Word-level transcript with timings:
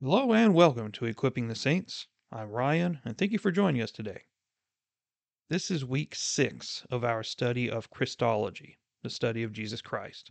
Hello 0.00 0.32
and 0.32 0.54
welcome 0.54 0.92
to 0.92 1.06
Equipping 1.06 1.48
the 1.48 1.56
Saints. 1.56 2.06
I'm 2.30 2.50
Ryan, 2.50 3.00
and 3.04 3.18
thank 3.18 3.32
you 3.32 3.38
for 3.38 3.50
joining 3.50 3.82
us 3.82 3.90
today. 3.90 4.20
This 5.50 5.72
is 5.72 5.84
week 5.84 6.14
six 6.14 6.86
of 6.88 7.02
our 7.02 7.24
study 7.24 7.68
of 7.68 7.90
Christology, 7.90 8.78
the 9.02 9.10
study 9.10 9.42
of 9.42 9.50
Jesus 9.50 9.82
Christ. 9.82 10.30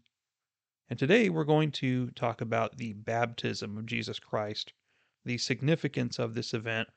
And 0.90 0.98
today 0.98 1.28
we're 1.28 1.44
going 1.44 1.74
to 1.74 2.12
talk 2.12 2.40
about 2.40 2.78
the 2.78 2.94
baptism 2.94 3.78
of 3.78 3.86
Jesus 3.86 4.20
Christ, 4.20 4.72
the 5.26 5.38
significance 5.38 6.18
of 6.18 6.34
this 6.34 6.54
event, 6.54 6.88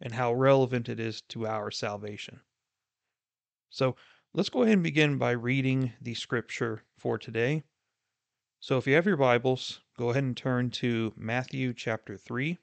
and 0.00 0.14
how 0.14 0.32
relevant 0.32 0.88
it 0.88 0.98
is 0.98 1.20
to 1.28 1.46
our 1.46 1.70
salvation. 1.70 2.40
So 3.68 3.94
let's 4.32 4.48
go 4.48 4.62
ahead 4.62 4.72
and 4.72 4.82
begin 4.82 5.18
by 5.18 5.32
reading 5.32 5.92
the 6.00 6.14
scripture 6.14 6.82
for 6.96 7.18
today. 7.18 7.64
So 8.66 8.78
if 8.78 8.88
you 8.88 8.96
have 8.96 9.06
your 9.06 9.16
Bibles, 9.16 9.78
go 9.96 10.10
ahead 10.10 10.24
and 10.24 10.36
turn 10.36 10.70
to 10.70 11.14
Matthew 11.16 11.72
chapter 11.72 12.16
3. 12.16 12.58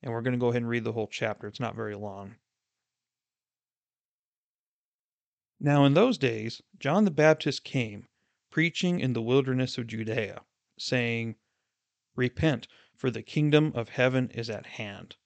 And 0.00 0.12
we're 0.12 0.20
going 0.20 0.34
to 0.34 0.38
go 0.38 0.50
ahead 0.50 0.62
and 0.62 0.68
read 0.68 0.84
the 0.84 0.92
whole 0.92 1.08
chapter. 1.08 1.48
It's 1.48 1.58
not 1.58 1.74
very 1.74 1.96
long. 1.96 2.36
Now, 5.58 5.84
in 5.84 5.94
those 5.94 6.18
days, 6.18 6.62
John 6.78 7.04
the 7.04 7.10
Baptist 7.10 7.64
came, 7.64 8.06
preaching 8.52 9.00
in 9.00 9.12
the 9.12 9.20
wilderness 9.20 9.76
of 9.76 9.88
Judea, 9.88 10.42
saying, 10.78 11.34
Repent, 12.14 12.68
for 12.94 13.10
the 13.10 13.24
kingdom 13.24 13.72
of 13.74 13.88
heaven 13.88 14.30
is 14.30 14.48
at 14.48 14.66
hand. 14.66 15.16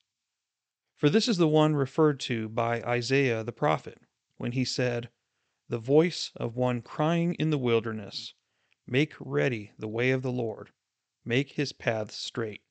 For 0.97 1.11
this 1.11 1.29
is 1.29 1.37
the 1.37 1.47
one 1.47 1.75
referred 1.75 2.19
to 2.20 2.48
by 2.48 2.81
Isaiah 2.81 3.45
the 3.45 3.53
prophet, 3.53 3.98
when 4.39 4.53
he 4.53 4.65
said, 4.65 5.11
The 5.69 5.77
voice 5.77 6.33
of 6.34 6.56
one 6.56 6.81
crying 6.81 7.34
in 7.34 7.51
the 7.51 7.59
wilderness, 7.59 8.33
Make 8.93 9.15
ready 9.21 9.71
the 9.79 9.87
way 9.87 10.11
of 10.11 10.23
the 10.23 10.33
Lord, 10.33 10.73
make 11.25 11.53
his 11.53 11.73
paths 11.73 12.17
straight. 12.17 12.65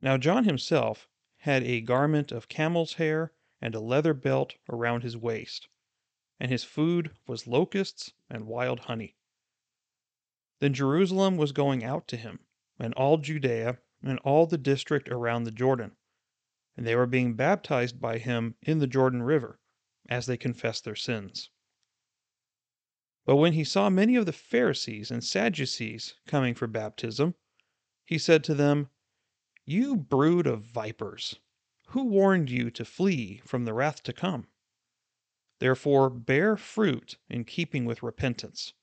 Now 0.00 0.16
John 0.16 0.44
himself 0.44 1.10
had 1.40 1.62
a 1.62 1.82
garment 1.82 2.32
of 2.32 2.48
camel's 2.48 2.94
hair 2.94 3.34
and 3.60 3.74
a 3.74 3.80
leather 3.80 4.14
belt 4.14 4.54
around 4.70 5.02
his 5.02 5.14
waist, 5.14 5.68
and 6.40 6.50
his 6.50 6.64
food 6.64 7.14
was 7.26 7.46
locusts 7.46 8.14
and 8.30 8.46
wild 8.46 8.80
honey. 8.80 9.18
Then 10.60 10.72
Jerusalem 10.72 11.36
was 11.36 11.52
going 11.52 11.84
out 11.84 12.08
to 12.08 12.16
him, 12.16 12.46
and 12.78 12.94
all 12.94 13.18
Judea, 13.18 13.78
and 14.02 14.18
all 14.20 14.46
the 14.46 14.56
district 14.56 15.10
around 15.10 15.44
the 15.44 15.50
Jordan, 15.50 15.98
and 16.78 16.86
they 16.86 16.96
were 16.96 17.06
being 17.06 17.34
baptized 17.34 18.00
by 18.00 18.16
him 18.16 18.54
in 18.62 18.78
the 18.78 18.86
Jordan 18.86 19.22
River, 19.22 19.60
as 20.08 20.24
they 20.24 20.38
confessed 20.38 20.84
their 20.84 20.96
sins. 20.96 21.50
But 23.26 23.36
when 23.36 23.54
he 23.54 23.64
saw 23.64 23.90
many 23.90 24.14
of 24.14 24.24
the 24.24 24.32
Pharisees 24.32 25.10
and 25.10 25.22
Sadducees 25.22 26.14
coming 26.28 26.54
for 26.54 26.68
baptism, 26.68 27.34
he 28.04 28.18
said 28.18 28.44
to 28.44 28.54
them, 28.54 28.88
You 29.64 29.96
brood 29.96 30.46
of 30.46 30.62
vipers, 30.62 31.40
who 31.88 32.04
warned 32.04 32.50
you 32.50 32.70
to 32.70 32.84
flee 32.84 33.42
from 33.44 33.64
the 33.64 33.74
wrath 33.74 34.04
to 34.04 34.12
come? 34.12 34.46
Therefore 35.58 36.08
bear 36.08 36.56
fruit 36.56 37.18
in 37.28 37.44
keeping 37.44 37.84
with 37.84 38.00
repentance. 38.00 38.74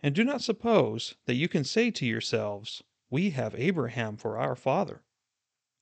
And 0.00 0.14
do 0.14 0.22
not 0.22 0.40
suppose 0.40 1.16
that 1.24 1.34
you 1.34 1.48
can 1.48 1.64
say 1.64 1.90
to 1.90 2.06
yourselves, 2.06 2.84
We 3.10 3.30
have 3.30 3.56
Abraham 3.56 4.16
for 4.16 4.38
our 4.38 4.54
father. 4.54 5.02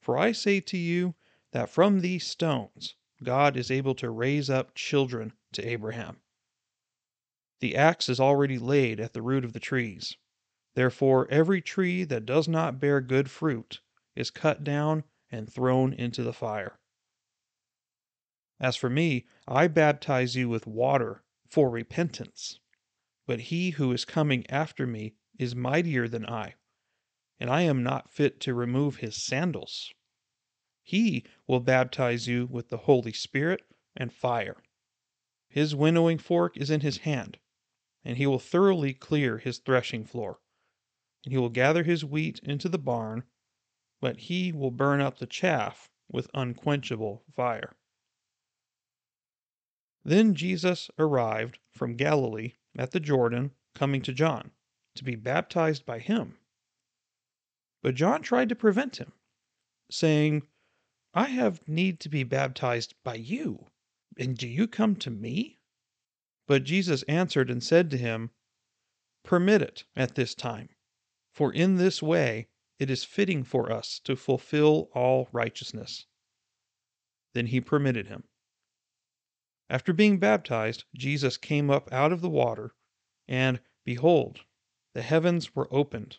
For 0.00 0.16
I 0.16 0.32
say 0.32 0.60
to 0.60 0.78
you 0.78 1.14
that 1.50 1.68
from 1.68 2.00
these 2.00 2.26
stones 2.26 2.94
God 3.22 3.54
is 3.54 3.70
able 3.70 3.94
to 3.96 4.08
raise 4.08 4.48
up 4.48 4.74
children 4.74 5.34
to 5.52 5.62
Abraham. 5.62 6.22
The 7.60 7.74
axe 7.74 8.08
is 8.08 8.20
already 8.20 8.56
laid 8.56 9.00
at 9.00 9.14
the 9.14 9.22
root 9.22 9.44
of 9.44 9.52
the 9.52 9.58
trees. 9.58 10.16
Therefore 10.74 11.28
every 11.28 11.60
tree 11.60 12.04
that 12.04 12.24
does 12.24 12.46
not 12.46 12.78
bear 12.78 13.00
good 13.00 13.32
fruit 13.32 13.80
is 14.14 14.30
cut 14.30 14.62
down 14.62 15.02
and 15.28 15.52
thrown 15.52 15.92
into 15.92 16.22
the 16.22 16.32
fire. 16.32 16.78
As 18.60 18.76
for 18.76 18.88
me, 18.88 19.26
I 19.48 19.66
baptize 19.66 20.36
you 20.36 20.48
with 20.48 20.68
water 20.68 21.24
for 21.48 21.68
repentance. 21.68 22.60
But 23.26 23.40
he 23.40 23.70
who 23.70 23.90
is 23.90 24.04
coming 24.04 24.48
after 24.48 24.86
me 24.86 25.14
is 25.36 25.56
mightier 25.56 26.06
than 26.06 26.26
I, 26.26 26.54
and 27.40 27.50
I 27.50 27.62
am 27.62 27.82
not 27.82 28.08
fit 28.08 28.38
to 28.42 28.54
remove 28.54 28.98
his 28.98 29.16
sandals. 29.16 29.92
He 30.84 31.24
will 31.48 31.58
baptize 31.58 32.28
you 32.28 32.46
with 32.46 32.68
the 32.68 32.78
Holy 32.78 33.12
Spirit 33.12 33.62
and 33.96 34.12
fire. 34.12 34.62
His 35.48 35.74
winnowing 35.74 36.18
fork 36.18 36.56
is 36.56 36.70
in 36.70 36.82
his 36.82 36.98
hand 36.98 37.38
and 38.04 38.16
he 38.16 38.26
will 38.26 38.38
thoroughly 38.38 38.94
clear 38.94 39.38
his 39.38 39.58
threshing 39.58 40.04
floor. 40.04 40.40
And 41.24 41.32
he 41.32 41.38
will 41.38 41.48
gather 41.48 41.82
his 41.82 42.04
wheat 42.04 42.40
into 42.42 42.68
the 42.68 42.78
barn, 42.78 43.24
but 44.00 44.16
he 44.18 44.52
will 44.52 44.70
burn 44.70 45.00
up 45.00 45.18
the 45.18 45.26
chaff 45.26 45.90
with 46.10 46.30
unquenchable 46.32 47.24
fire. 47.34 47.76
Then 50.04 50.34
Jesus 50.34 50.90
arrived 50.98 51.58
from 51.70 51.96
Galilee 51.96 52.54
at 52.76 52.92
the 52.92 53.00
Jordan, 53.00 53.50
coming 53.74 54.00
to 54.02 54.12
John, 54.12 54.52
to 54.94 55.04
be 55.04 55.16
baptized 55.16 55.84
by 55.84 55.98
him. 55.98 56.38
But 57.82 57.94
John 57.94 58.22
tried 58.22 58.48
to 58.48 58.54
prevent 58.54 58.96
him, 58.96 59.12
saying, 59.90 60.46
I 61.14 61.24
have 61.24 61.66
need 61.68 62.00
to 62.00 62.08
be 62.08 62.22
baptized 62.22 62.94
by 63.02 63.16
you, 63.16 63.66
and 64.16 64.36
do 64.36 64.48
you 64.48 64.66
come 64.66 64.96
to 64.96 65.10
me? 65.10 65.57
But 66.48 66.64
Jesus 66.64 67.02
answered 67.02 67.50
and 67.50 67.62
said 67.62 67.90
to 67.90 67.98
him, 67.98 68.30
Permit 69.22 69.60
it 69.60 69.84
at 69.94 70.14
this 70.14 70.34
time, 70.34 70.70
for 71.30 71.52
in 71.52 71.76
this 71.76 72.02
way 72.02 72.48
it 72.78 72.90
is 72.90 73.04
fitting 73.04 73.44
for 73.44 73.70
us 73.70 74.00
to 74.04 74.16
fulfill 74.16 74.88
all 74.94 75.28
righteousness. 75.30 76.06
Then 77.34 77.48
he 77.48 77.60
permitted 77.60 78.06
him. 78.06 78.24
After 79.68 79.92
being 79.92 80.18
baptized, 80.18 80.84
Jesus 80.94 81.36
came 81.36 81.68
up 81.68 81.92
out 81.92 82.12
of 82.12 82.22
the 82.22 82.30
water, 82.30 82.74
and 83.28 83.60
behold, 83.84 84.40
the 84.94 85.02
heavens 85.02 85.54
were 85.54 85.68
opened, 85.70 86.16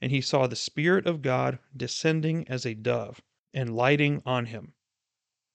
and 0.00 0.10
he 0.10 0.22
saw 0.22 0.46
the 0.46 0.56
Spirit 0.56 1.06
of 1.06 1.20
God 1.20 1.58
descending 1.76 2.48
as 2.48 2.64
a 2.64 2.72
dove 2.72 3.20
and 3.52 3.76
lighting 3.76 4.22
on 4.24 4.46
him. 4.46 4.72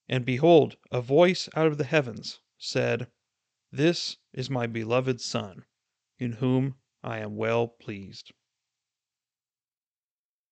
And 0.08 0.24
behold, 0.24 0.78
a 0.92 1.02
voice 1.02 1.50
out 1.56 1.66
of 1.66 1.80
the 1.80 1.86
heavens 1.86 2.40
said, 2.60 3.10
this 3.72 4.18
is 4.34 4.50
my 4.50 4.68
beloved 4.68 5.20
Son, 5.20 5.66
in 6.20 6.34
whom 6.34 6.76
I 7.04 7.20
am 7.20 7.36
well 7.36 7.68
pleased. 7.68 8.32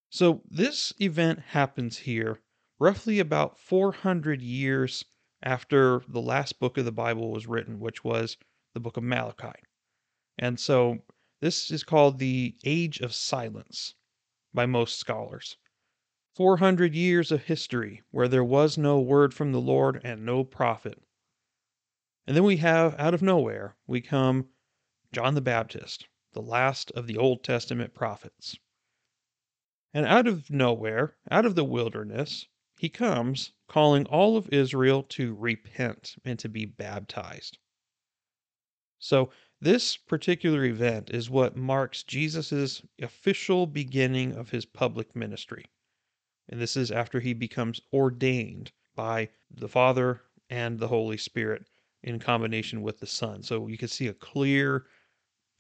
So, 0.09 0.44
this 0.50 0.94
event 1.00 1.40
happens 1.40 2.00
here 2.00 2.40
roughly 2.79 3.19
about 3.19 3.57
400 3.57 4.41
years 4.41 5.06
after 5.41 6.03
the 6.07 6.22
last 6.22 6.59
book 6.59 6.78
of 6.78 6.85
the 6.85 6.91
Bible 6.91 7.31
was 7.31 7.47
written, 7.47 7.79
which 7.79 8.03
was 8.03 8.38
the 8.74 8.79
book 8.79 8.97
of 8.97 9.03
Malachi. 9.03 9.59
And 10.38 10.59
so, 10.59 11.03
this 11.41 11.72
is 11.72 11.84
called 11.84 12.19
the 12.19 12.56
Age 12.63 13.00
of 13.00 13.13
Silence 13.13 13.95
by 14.53 14.66
most 14.66 15.00
scholars. 15.00 15.57
400 16.35 16.95
years 16.95 17.31
of 17.31 17.44
history 17.44 18.01
where 18.12 18.28
there 18.28 18.44
was 18.44 18.78
no 18.78 19.00
word 19.00 19.34
from 19.34 19.51
the 19.51 19.62
Lord 19.62 20.01
and 20.03 20.25
no 20.25 20.44
prophet. 20.44 21.03
And 22.25 22.38
then 22.38 22.45
we 22.45 22.57
have, 22.57 22.95
out 22.97 23.13
of 23.13 23.22
nowhere, 23.22 23.75
we 23.85 24.00
come 24.00 24.47
John 25.11 25.35
the 25.35 25.41
Baptist, 25.41 26.07
the 26.31 26.41
last 26.41 26.89
of 26.91 27.06
the 27.06 27.17
Old 27.17 27.44
Testament 27.44 27.94
prophets. 27.94 28.57
And 29.94 30.06
out 30.06 30.25
of 30.25 30.50
nowhere, 30.50 31.17
out 31.29 31.45
of 31.45 31.56
the 31.56 31.66
wilderness, 31.66 32.47
he 32.78 32.88
comes 32.88 33.51
calling 33.67 34.06
all 34.06 34.38
of 34.38 34.51
Israel 34.53 35.03
to 35.03 35.35
repent 35.35 36.16
and 36.23 36.39
to 36.39 36.47
be 36.47 36.66
baptized. 36.66 37.57
So, 39.00 39.31
this 39.59 39.97
particular 39.97 40.63
event 40.63 41.09
is 41.09 41.29
what 41.29 41.57
marks 41.57 42.03
Jesus' 42.03 42.81
official 43.01 43.67
beginning 43.67 44.31
of 44.31 44.50
his 44.50 44.66
public 44.66 45.13
ministry. 45.16 45.66
And 46.47 46.59
this 46.59 46.77
is 46.77 46.89
after 46.89 47.19
he 47.19 47.33
becomes 47.33 47.81
ordained 47.92 48.71
by 48.95 49.30
the 49.51 49.69
Father 49.69 50.21
and 50.50 50.80
the 50.80 50.88
Holy 50.88 51.18
Spirit 51.18 51.65
in 52.03 52.19
combination 52.19 52.81
with 52.81 53.00
the 53.00 53.07
Son. 53.07 53.41
So 53.41 53.67
you 53.67 53.77
can 53.77 53.88
see 53.88 54.07
a 54.07 54.13
clear 54.13 54.85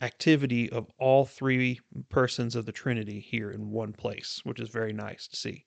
activity 0.01 0.69
of 0.69 0.91
all 0.99 1.25
three 1.25 1.79
persons 2.09 2.55
of 2.55 2.65
the 2.65 2.71
Trinity 2.71 3.19
here 3.19 3.51
in 3.51 3.71
one 3.71 3.93
place, 3.93 4.41
which 4.43 4.59
is 4.59 4.69
very 4.69 4.91
nice 4.91 5.27
to 5.27 5.35
see. 5.35 5.65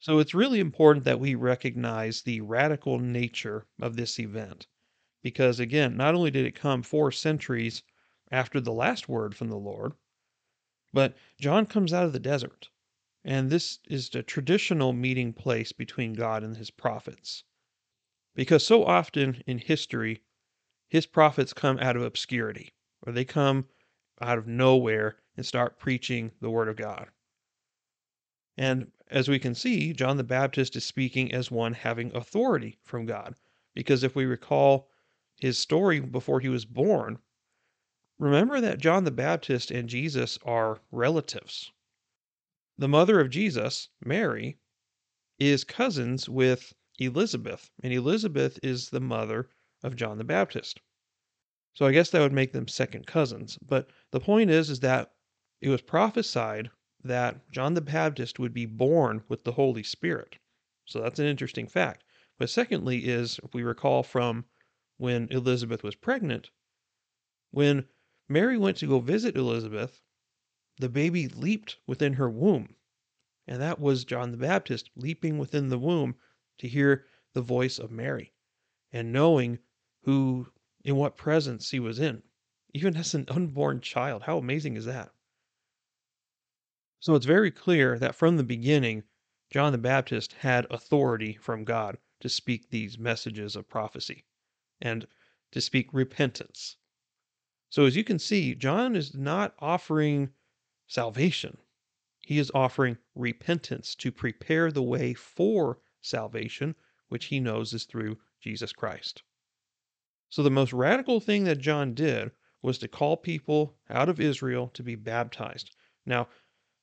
So 0.00 0.18
it's 0.18 0.34
really 0.34 0.60
important 0.60 1.04
that 1.04 1.20
we 1.20 1.34
recognize 1.34 2.22
the 2.22 2.40
radical 2.40 2.98
nature 2.98 3.66
of 3.80 3.96
this 3.96 4.18
event. 4.18 4.66
Because 5.22 5.60
again, 5.60 5.96
not 5.96 6.14
only 6.14 6.30
did 6.30 6.44
it 6.44 6.54
come 6.54 6.82
four 6.82 7.10
centuries 7.12 7.82
after 8.30 8.60
the 8.60 8.72
last 8.72 9.08
word 9.08 9.34
from 9.34 9.48
the 9.48 9.56
Lord, 9.56 9.92
but 10.92 11.16
John 11.40 11.64
comes 11.64 11.92
out 11.92 12.04
of 12.04 12.12
the 12.12 12.18
desert. 12.18 12.68
And 13.24 13.48
this 13.48 13.78
is 13.88 14.10
the 14.10 14.22
traditional 14.22 14.92
meeting 14.92 15.32
place 15.32 15.72
between 15.72 16.12
God 16.12 16.42
and 16.42 16.56
his 16.56 16.70
prophets. 16.70 17.44
Because 18.34 18.66
so 18.66 18.84
often 18.84 19.42
in 19.46 19.58
history, 19.58 20.22
his 20.88 21.06
prophets 21.06 21.52
come 21.52 21.78
out 21.78 21.96
of 21.96 22.02
obscurity, 22.02 22.74
or 23.02 23.12
they 23.12 23.24
come 23.24 23.68
out 24.20 24.38
of 24.38 24.46
nowhere 24.46 25.16
and 25.36 25.44
start 25.44 25.78
preaching 25.78 26.32
the 26.40 26.50
word 26.50 26.68
of 26.68 26.76
God. 26.76 27.08
And 28.56 28.92
as 29.10 29.28
we 29.28 29.38
can 29.38 29.54
see, 29.54 29.92
John 29.92 30.16
the 30.16 30.24
Baptist 30.24 30.76
is 30.76 30.84
speaking 30.84 31.32
as 31.32 31.50
one 31.50 31.74
having 31.74 32.14
authority 32.14 32.78
from 32.82 33.06
God. 33.06 33.34
Because 33.74 34.04
if 34.04 34.14
we 34.14 34.24
recall 34.24 34.88
his 35.36 35.58
story 35.58 35.98
before 36.00 36.40
he 36.40 36.48
was 36.48 36.64
born, 36.64 37.18
remember 38.18 38.60
that 38.60 38.78
John 38.78 39.04
the 39.04 39.10
Baptist 39.10 39.70
and 39.70 39.88
Jesus 39.88 40.38
are 40.44 40.80
relatives. 40.92 41.72
The 42.78 42.88
mother 42.88 43.20
of 43.20 43.30
Jesus, 43.30 43.88
Mary, 44.04 44.58
is 45.38 45.64
cousins 45.64 46.28
with 46.28 46.72
Elizabeth, 46.98 47.70
and 47.82 47.92
Elizabeth 47.92 48.58
is 48.62 48.90
the 48.90 49.00
mother 49.00 49.50
of 49.82 49.96
John 49.96 50.18
the 50.18 50.24
Baptist. 50.24 50.80
So 51.74 51.86
I 51.86 51.92
guess 51.92 52.10
that 52.10 52.20
would 52.20 52.32
make 52.32 52.52
them 52.52 52.68
second 52.68 53.06
cousins. 53.06 53.58
But 53.60 53.90
the 54.12 54.20
point 54.20 54.50
is, 54.50 54.70
is 54.70 54.80
that 54.80 55.12
it 55.60 55.68
was 55.68 55.82
prophesied 55.82 56.70
that 57.02 57.50
John 57.50 57.74
the 57.74 57.80
Baptist 57.80 58.38
would 58.38 58.54
be 58.54 58.66
born 58.66 59.24
with 59.28 59.44
the 59.44 59.52
Holy 59.52 59.82
Spirit. 59.82 60.36
So 60.84 61.00
that's 61.00 61.18
an 61.18 61.26
interesting 61.26 61.66
fact. 61.66 62.04
But 62.38 62.50
secondly, 62.50 63.06
is 63.06 63.40
if 63.42 63.54
we 63.54 63.62
recall 63.62 64.02
from 64.02 64.44
when 64.96 65.28
Elizabeth 65.30 65.82
was 65.82 65.96
pregnant, 65.96 66.50
when 67.50 67.88
Mary 68.28 68.56
went 68.56 68.76
to 68.78 68.86
go 68.86 69.00
visit 69.00 69.36
Elizabeth, 69.36 70.00
the 70.78 70.88
baby 70.88 71.28
leaped 71.28 71.78
within 71.86 72.14
her 72.14 72.30
womb. 72.30 72.76
And 73.46 73.60
that 73.60 73.80
was 73.80 74.04
John 74.04 74.30
the 74.30 74.36
Baptist 74.36 74.90
leaping 74.96 75.38
within 75.38 75.68
the 75.68 75.78
womb 75.78 76.16
to 76.58 76.68
hear 76.68 77.06
the 77.32 77.42
voice 77.42 77.78
of 77.78 77.90
Mary 77.90 78.32
and 78.92 79.12
knowing 79.12 79.58
who 80.02 80.48
in 80.84 80.96
what 80.96 81.16
presence 81.16 81.70
he 81.70 81.80
was 81.80 81.98
in, 81.98 82.22
even 82.72 82.96
as 82.96 83.14
an 83.14 83.24
unborn 83.28 83.80
child. 83.80 84.22
How 84.22 84.38
amazing 84.38 84.76
is 84.76 84.84
that? 84.84 85.10
So 87.00 87.14
it's 87.14 87.26
very 87.26 87.50
clear 87.50 87.98
that 87.98 88.14
from 88.14 88.36
the 88.36 88.44
beginning, 88.44 89.04
John 89.50 89.72
the 89.72 89.78
Baptist 89.78 90.32
had 90.32 90.66
authority 90.70 91.34
from 91.34 91.64
God 91.64 91.98
to 92.20 92.28
speak 92.28 92.70
these 92.70 92.98
messages 92.98 93.56
of 93.56 93.68
prophecy 93.68 94.24
and 94.80 95.06
to 95.52 95.60
speak 95.60 95.92
repentance. 95.92 96.76
So 97.70 97.84
as 97.84 97.96
you 97.96 98.04
can 98.04 98.18
see, 98.18 98.54
John 98.54 98.96
is 98.96 99.14
not 99.14 99.54
offering 99.58 100.30
salvation. 100.86 101.58
He 102.20 102.38
is 102.38 102.50
offering 102.54 102.98
repentance 103.14 103.94
to 103.96 104.10
prepare 104.10 104.72
the 104.72 104.82
way 104.82 105.12
for 105.12 105.78
salvation, 106.04 106.74
which 107.08 107.26
he 107.26 107.40
knows 107.40 107.72
is 107.72 107.84
through 107.84 108.18
Jesus 108.40 108.72
Christ. 108.72 109.22
So 110.30 110.42
the 110.42 110.50
most 110.50 110.72
radical 110.72 111.20
thing 111.20 111.44
that 111.44 111.58
John 111.58 111.94
did 111.94 112.32
was 112.62 112.78
to 112.78 112.88
call 112.88 113.16
people 113.16 113.76
out 113.90 114.08
of 114.08 114.20
Israel 114.20 114.68
to 114.68 114.82
be 114.82 114.94
baptized. 114.94 115.74
Now, 116.06 116.28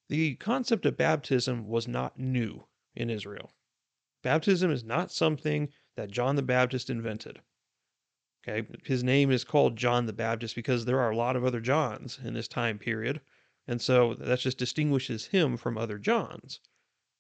the 0.10 0.36
concept 0.36 0.86
of 0.86 0.98
baptism 0.98 1.68
was 1.68 1.88
not 1.88 2.20
new 2.20 2.68
in 2.96 3.10
Israel. 3.10 3.52
Baptism 4.24 4.70
is 4.72 4.84
not 4.84 5.12
something 5.12 5.70
that 5.96 6.12
John 6.12 6.36
the 6.36 6.44
Baptist 6.44 6.90
invented. 6.90 7.42
Okay, 8.48 8.68
his 8.84 9.04
name 9.04 9.32
is 9.32 9.44
called 9.44 9.76
John 9.76 10.06
the 10.06 10.14
Baptist 10.14 10.56
because 10.56 10.86
there 10.86 11.00
are 11.00 11.12
a 11.12 11.16
lot 11.16 11.36
of 11.36 11.46
other 11.46 11.60
Johns 11.60 12.20
in 12.24 12.34
this 12.34 12.48
time 12.48 12.80
period, 12.80 13.22
and 13.68 13.82
so 13.82 14.16
that 14.16 14.40
just 14.40 14.58
distinguishes 14.58 15.26
him 15.28 15.58
from 15.58 15.78
other 15.78 15.98
Johns. 15.98 16.60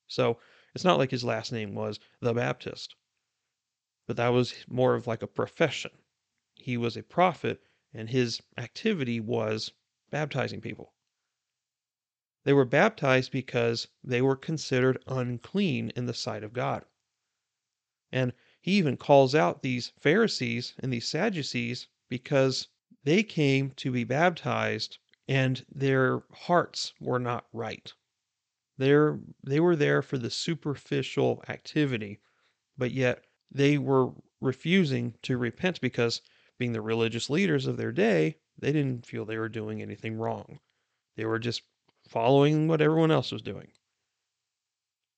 So 0.07 0.39
it's 0.73 0.83
not 0.83 0.97
like 0.97 1.12
his 1.12 1.23
last 1.23 1.51
name 1.51 1.75
was 1.75 2.00
the 2.19 2.33
Baptist, 2.33 2.95
but 4.07 4.18
that 4.18 4.29
was 4.29 4.65
more 4.68 4.95
of 4.95 5.07
like 5.07 5.21
a 5.21 5.27
profession 5.27 5.91
he 6.63 6.77
was 6.77 6.95
a 6.95 7.01
prophet 7.01 7.63
and 7.91 8.12
his 8.12 8.39
activity 8.56 9.19
was 9.19 9.71
baptizing 10.12 10.62
people. 10.62 10.94
They 12.44 12.53
were 12.53 12.65
baptized 12.65 13.31
because 13.31 13.88
they 14.03 14.21
were 14.21 14.35
considered 14.35 15.03
unclean 15.07 15.89
in 15.95 16.06
the 16.06 16.13
sight 16.13 16.44
of 16.44 16.53
God. 16.53 16.85
And 18.12 18.33
he 18.62 18.73
even 18.73 18.95
calls 18.95 19.33
out 19.33 19.63
these 19.63 19.91
Pharisees 20.00 20.75
and 20.77 20.94
these 20.94 21.07
Sadducees 21.07 21.88
because 22.09 22.68
they 23.03 23.23
came 23.23 23.71
to 23.71 23.91
be 23.91 24.03
baptized 24.03 25.00
and 25.27 25.65
their 25.68 26.19
hearts 26.31 26.94
were 27.00 27.19
not 27.19 27.47
right. 27.51 27.91
They're, 28.77 29.19
they 29.44 29.59
were 29.59 29.75
there 29.75 30.01
for 30.01 30.18
the 30.18 30.29
superficial 30.29 31.44
activity, 31.47 32.19
but 32.77 32.91
yet 32.91 33.25
they 33.51 33.77
were 33.77 34.13
refusing 34.39 35.15
to 35.23 35.38
repent 35.38 35.81
because 35.81 36.21
being 36.57 36.73
the 36.73 36.81
religious 36.81 37.29
leaders 37.29 37.68
of 37.68 37.77
their 37.77 37.91
day, 37.91 38.38
they 38.57 38.71
didn't 38.71 39.06
feel 39.06 39.25
they 39.25 39.38
were 39.38 39.50
doing 39.50 39.81
anything 39.81 40.15
wrong. 40.15 40.59
They 41.15 41.25
were 41.25 41.39
just 41.39 41.63
following 42.07 42.68
what 42.68 42.81
everyone 42.81 43.12
else 43.12 43.31
was 43.31 43.41
doing. 43.41 43.71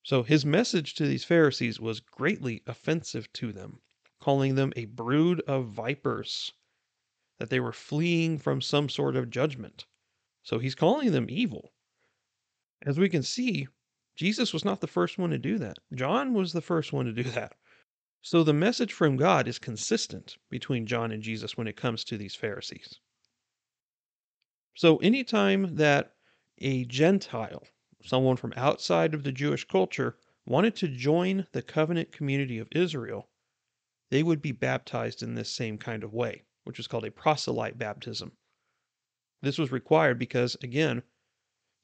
So 0.04 0.24
his 0.24 0.46
message 0.46 0.96
to 0.96 1.06
these 1.06 1.24
Pharisees 1.24 1.80
was 1.80 2.00
greatly 2.00 2.62
offensive 2.68 3.32
to 3.34 3.52
them, 3.54 3.82
calling 4.20 4.56
them 4.56 4.74
a 4.76 4.86
brood 4.86 5.42
of 5.42 5.68
vipers, 5.68 6.52
that 7.40 7.50
they 7.50 7.60
were 7.60 7.72
fleeing 7.72 8.38
from 8.38 8.62
some 8.62 8.90
sort 8.90 9.16
of 9.16 9.30
judgment. 9.30 9.86
So 10.44 10.60
he's 10.60 10.76
calling 10.76 11.12
them 11.12 11.28
evil. 11.30 11.73
As 12.86 13.00
we 13.00 13.10
can 13.10 13.24
see, 13.24 13.68
Jesus 14.16 14.54
was 14.54 14.66
not 14.66 14.82
the 14.82 14.88
first 14.88 15.18
one 15.18 15.30
to 15.30 15.38
do 15.38 15.58
that. 15.58 15.78
John 15.94 16.34
was 16.34 16.54
the 16.54 16.62
first 16.62 16.92
one 16.92 17.06
to 17.06 17.14
do 17.14 17.24
that. 17.24 17.56
So 18.22 18.44
the 18.44 18.54
message 18.54 18.94
from 18.94 19.18
God 19.18 19.48
is 19.48 19.60
consistent 19.60 20.38
between 20.50 20.86
John 20.86 21.12
and 21.12 21.24
Jesus 21.24 21.58
when 21.58 21.68
it 21.68 21.76
comes 21.76 22.04
to 22.06 22.18
these 22.18 22.36
Pharisees. 22.36 23.00
So 24.76 24.98
anytime 24.98 25.76
that 25.76 26.16
a 26.60 26.86
Gentile, 26.86 27.64
someone 28.04 28.38
from 28.38 28.54
outside 28.56 29.14
of 29.14 29.24
the 29.24 29.32
Jewish 29.32 29.66
culture, 29.66 30.18
wanted 30.46 30.76
to 30.78 30.88
join 30.88 31.48
the 31.52 31.62
covenant 31.62 32.12
community 32.12 32.60
of 32.60 32.68
Israel, 32.72 33.30
they 34.10 34.24
would 34.24 34.42
be 34.42 34.52
baptized 34.52 35.24
in 35.24 35.36
this 35.36 35.50
same 35.50 35.78
kind 35.78 36.04
of 36.04 36.14
way, 36.14 36.44
which 36.64 36.80
is 36.80 36.88
called 36.88 37.06
a 37.06 37.12
proselyte 37.12 37.78
baptism. 37.78 38.32
This 39.42 39.58
was 39.58 39.72
required 39.72 40.20
because, 40.20 40.56
again, 40.64 41.04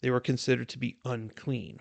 they 0.02 0.10
were 0.10 0.20
considered 0.20 0.70
to 0.70 0.80
be 0.80 0.98
unclean. 1.04 1.80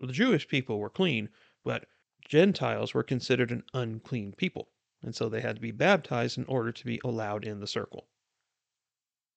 The 0.00 0.12
Jewish 0.12 0.48
people 0.48 0.78
were 0.78 0.90
clean, 0.90 1.28
but 1.64 1.88
Gentiles 2.26 2.94
were 2.94 3.02
considered 3.02 3.50
an 3.50 3.64
unclean 3.72 4.32
people, 4.32 4.70
and 5.02 5.14
so 5.14 5.28
they 5.28 5.40
had 5.40 5.56
to 5.56 5.62
be 5.62 5.70
baptized 5.70 6.38
in 6.38 6.44
order 6.44 6.72
to 6.72 6.84
be 6.84 7.00
allowed 7.04 7.44
in 7.44 7.60
the 7.60 7.66
circle. 7.66 8.08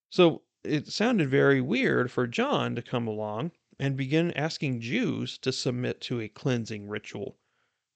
So 0.09 0.43
it 0.63 0.87
sounded 0.87 1.29
very 1.29 1.61
weird 1.61 2.11
for 2.11 2.27
John 2.27 2.75
to 2.75 2.81
come 2.81 3.07
along 3.07 3.51
and 3.79 3.97
begin 3.97 4.31
asking 4.33 4.81
Jews 4.81 5.37
to 5.39 5.51
submit 5.51 6.01
to 6.01 6.19
a 6.21 6.27
cleansing 6.27 6.87
ritual 6.87 7.39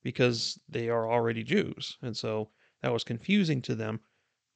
because 0.01 0.60
they 0.68 0.90
are 0.90 1.12
already 1.12 1.44
Jews. 1.44 1.98
And 2.01 2.16
so 2.16 2.50
that 2.82 2.94
was 2.94 3.04
confusing 3.04 3.62
to 3.63 3.75
them. 3.75 4.00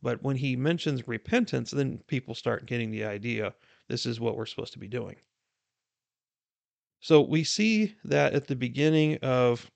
But 0.02 0.24
when 0.24 0.38
he 0.38 0.56
mentions 0.56 1.08
repentance, 1.08 1.72
then 1.72 2.00
people 2.08 2.34
start 2.34 2.66
getting 2.66 2.90
the 2.90 3.04
idea 3.04 3.54
this 3.90 4.06
is 4.06 4.20
what 4.20 4.38
we're 4.38 4.46
supposed 4.46 4.74
to 4.74 4.80
be 4.80 4.88
doing. 4.88 5.18
So 7.02 7.22
we 7.22 7.44
see 7.44 7.96
that 8.04 8.34
at 8.34 8.48
the 8.48 8.56
beginning 8.56 9.18
of 9.18 9.70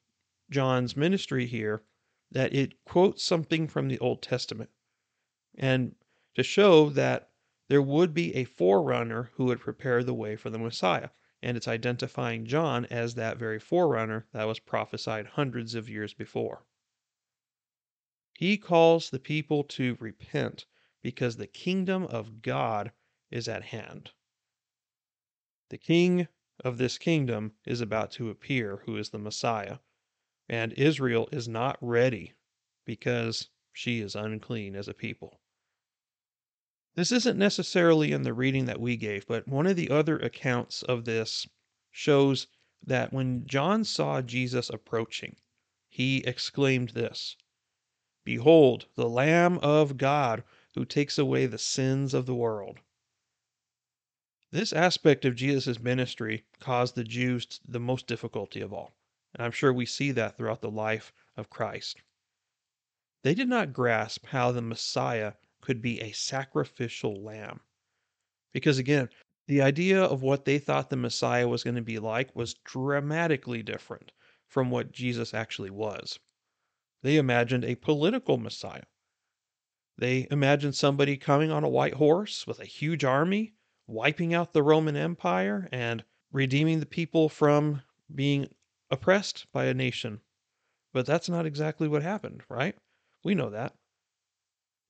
John's 0.49 0.95
ministry 0.95 1.45
here 1.45 1.83
that 2.31 2.53
it 2.53 2.83
quotes 2.85 3.23
something 3.23 3.67
from 3.67 3.87
the 3.87 3.99
Old 3.99 4.21
Testament 4.21 4.69
and 5.55 5.95
to 6.35 6.43
show 6.43 6.89
that 6.89 7.29
there 7.69 7.81
would 7.81 8.13
be 8.13 8.35
a 8.35 8.43
forerunner 8.43 9.31
who 9.35 9.45
would 9.45 9.59
prepare 9.59 10.03
the 10.03 10.13
way 10.13 10.35
for 10.35 10.49
the 10.49 10.59
Messiah. 10.59 11.09
And 11.41 11.57
it's 11.57 11.67
identifying 11.67 12.45
John 12.45 12.85
as 12.85 13.15
that 13.15 13.37
very 13.37 13.59
forerunner 13.59 14.27
that 14.31 14.47
was 14.47 14.59
prophesied 14.59 15.27
hundreds 15.27 15.75
of 15.75 15.89
years 15.89 16.13
before. 16.13 16.65
He 18.33 18.57
calls 18.57 19.09
the 19.09 19.19
people 19.19 19.63
to 19.65 19.97
repent 19.99 20.65
because 21.01 21.35
the 21.37 21.47
kingdom 21.47 22.05
of 22.05 22.41
God 22.41 22.91
is 23.33 23.47
at 23.47 23.63
hand. 23.63 24.11
The 25.69 25.77
king 25.79 26.27
of 26.63 26.77
this 26.77 26.99
kingdom 26.99 27.53
is 27.65 27.81
about 27.81 28.11
to 28.11 28.29
appear, 28.29 28.83
who 28.85 28.95
is 28.95 29.09
the 29.09 29.17
Messiah. 29.17 29.79
And 30.47 30.71
Israel 30.73 31.27
is 31.31 31.47
not 31.47 31.77
ready 31.81 32.33
because 32.85 33.49
she 33.71 34.01
is 34.01 34.15
unclean 34.15 34.75
as 34.75 34.87
a 34.87 34.93
people. 34.93 35.41
This 36.93 37.11
isn't 37.11 37.39
necessarily 37.39 38.11
in 38.11 38.21
the 38.21 38.35
reading 38.35 38.65
that 38.65 38.79
we 38.79 38.97
gave, 38.97 39.25
but 39.25 39.47
one 39.47 39.65
of 39.65 39.75
the 39.75 39.89
other 39.89 40.19
accounts 40.19 40.83
of 40.83 41.05
this 41.05 41.47
shows 41.89 42.45
that 42.85 43.11
when 43.11 43.47
John 43.47 43.83
saw 43.83 44.21
Jesus 44.21 44.69
approaching, 44.69 45.37
he 45.89 46.17
exclaimed 46.19 46.89
this 46.89 47.35
Behold, 48.23 48.85
the 48.95 49.09
Lamb 49.09 49.57
of 49.57 49.97
God 49.97 50.43
who 50.75 50.85
takes 50.85 51.17
away 51.17 51.47
the 51.47 51.57
sins 51.57 52.13
of 52.13 52.27
the 52.27 52.35
world. 52.35 52.79
This 54.53 54.71
aspect 54.71 55.25
of 55.25 55.33
Jesus' 55.33 55.79
ministry 55.79 56.45
caused 56.59 56.93
the 56.93 57.03
Jews 57.03 57.59
the 57.67 57.79
most 57.79 58.05
difficulty 58.05 58.61
of 58.61 58.71
all. 58.71 58.93
And 59.33 59.43
I'm 59.43 59.51
sure 59.51 59.73
we 59.73 59.87
see 59.87 60.11
that 60.11 60.37
throughout 60.37 60.61
the 60.61 60.69
life 60.69 61.11
of 61.35 61.49
Christ. 61.49 62.03
They 63.23 63.33
did 63.33 63.49
not 63.49 63.73
grasp 63.73 64.27
how 64.27 64.51
the 64.51 64.61
Messiah 64.61 65.33
could 65.59 65.81
be 65.81 65.99
a 65.99 66.11
sacrificial 66.11 67.23
lamb. 67.23 67.61
Because 68.53 68.77
again, 68.77 69.09
The 69.47 69.61
idea 69.61 70.01
of 70.01 70.21
what 70.21 70.45
they 70.45 70.57
thought 70.57 70.89
the 70.89 70.95
Messiah 70.95 71.47
was 71.47 71.63
going 71.63 71.75
to 71.75 71.81
be 71.81 71.99
like 71.99 72.33
was 72.35 72.53
dramatically 72.53 73.61
different 73.61 74.11
from 74.47 74.69
what 74.69 74.93
Jesus 74.93 75.33
actually 75.33 75.69
was. 75.69 76.19
They 77.01 77.17
imagined 77.17 77.65
a 77.65 77.75
political 77.75 78.37
Messiah. 78.37 78.85
They 79.97 80.27
imagined 80.31 80.75
somebody 80.75 81.17
coming 81.17 81.51
on 81.51 81.63
a 81.63 81.69
white 81.69 81.95
horse 81.95 82.47
with 82.47 82.59
a 82.59 82.65
huge 82.65 83.03
army, 83.03 83.53
wiping 83.87 84.33
out 84.33 84.53
the 84.53 84.63
Roman 84.63 84.95
Empire, 84.95 85.67
and 85.71 86.03
redeeming 86.31 86.79
the 86.79 86.85
people 86.85 87.29
from 87.29 87.81
being 88.13 88.49
oppressed 88.89 89.45
by 89.51 89.65
a 89.65 89.73
nation. 89.73 90.19
But 90.93 91.05
that's 91.05 91.29
not 91.29 91.45
exactly 91.45 91.87
what 91.87 92.03
happened, 92.03 92.43
right? 92.49 92.75
We 93.23 93.35
know 93.35 93.49
that. 93.49 93.73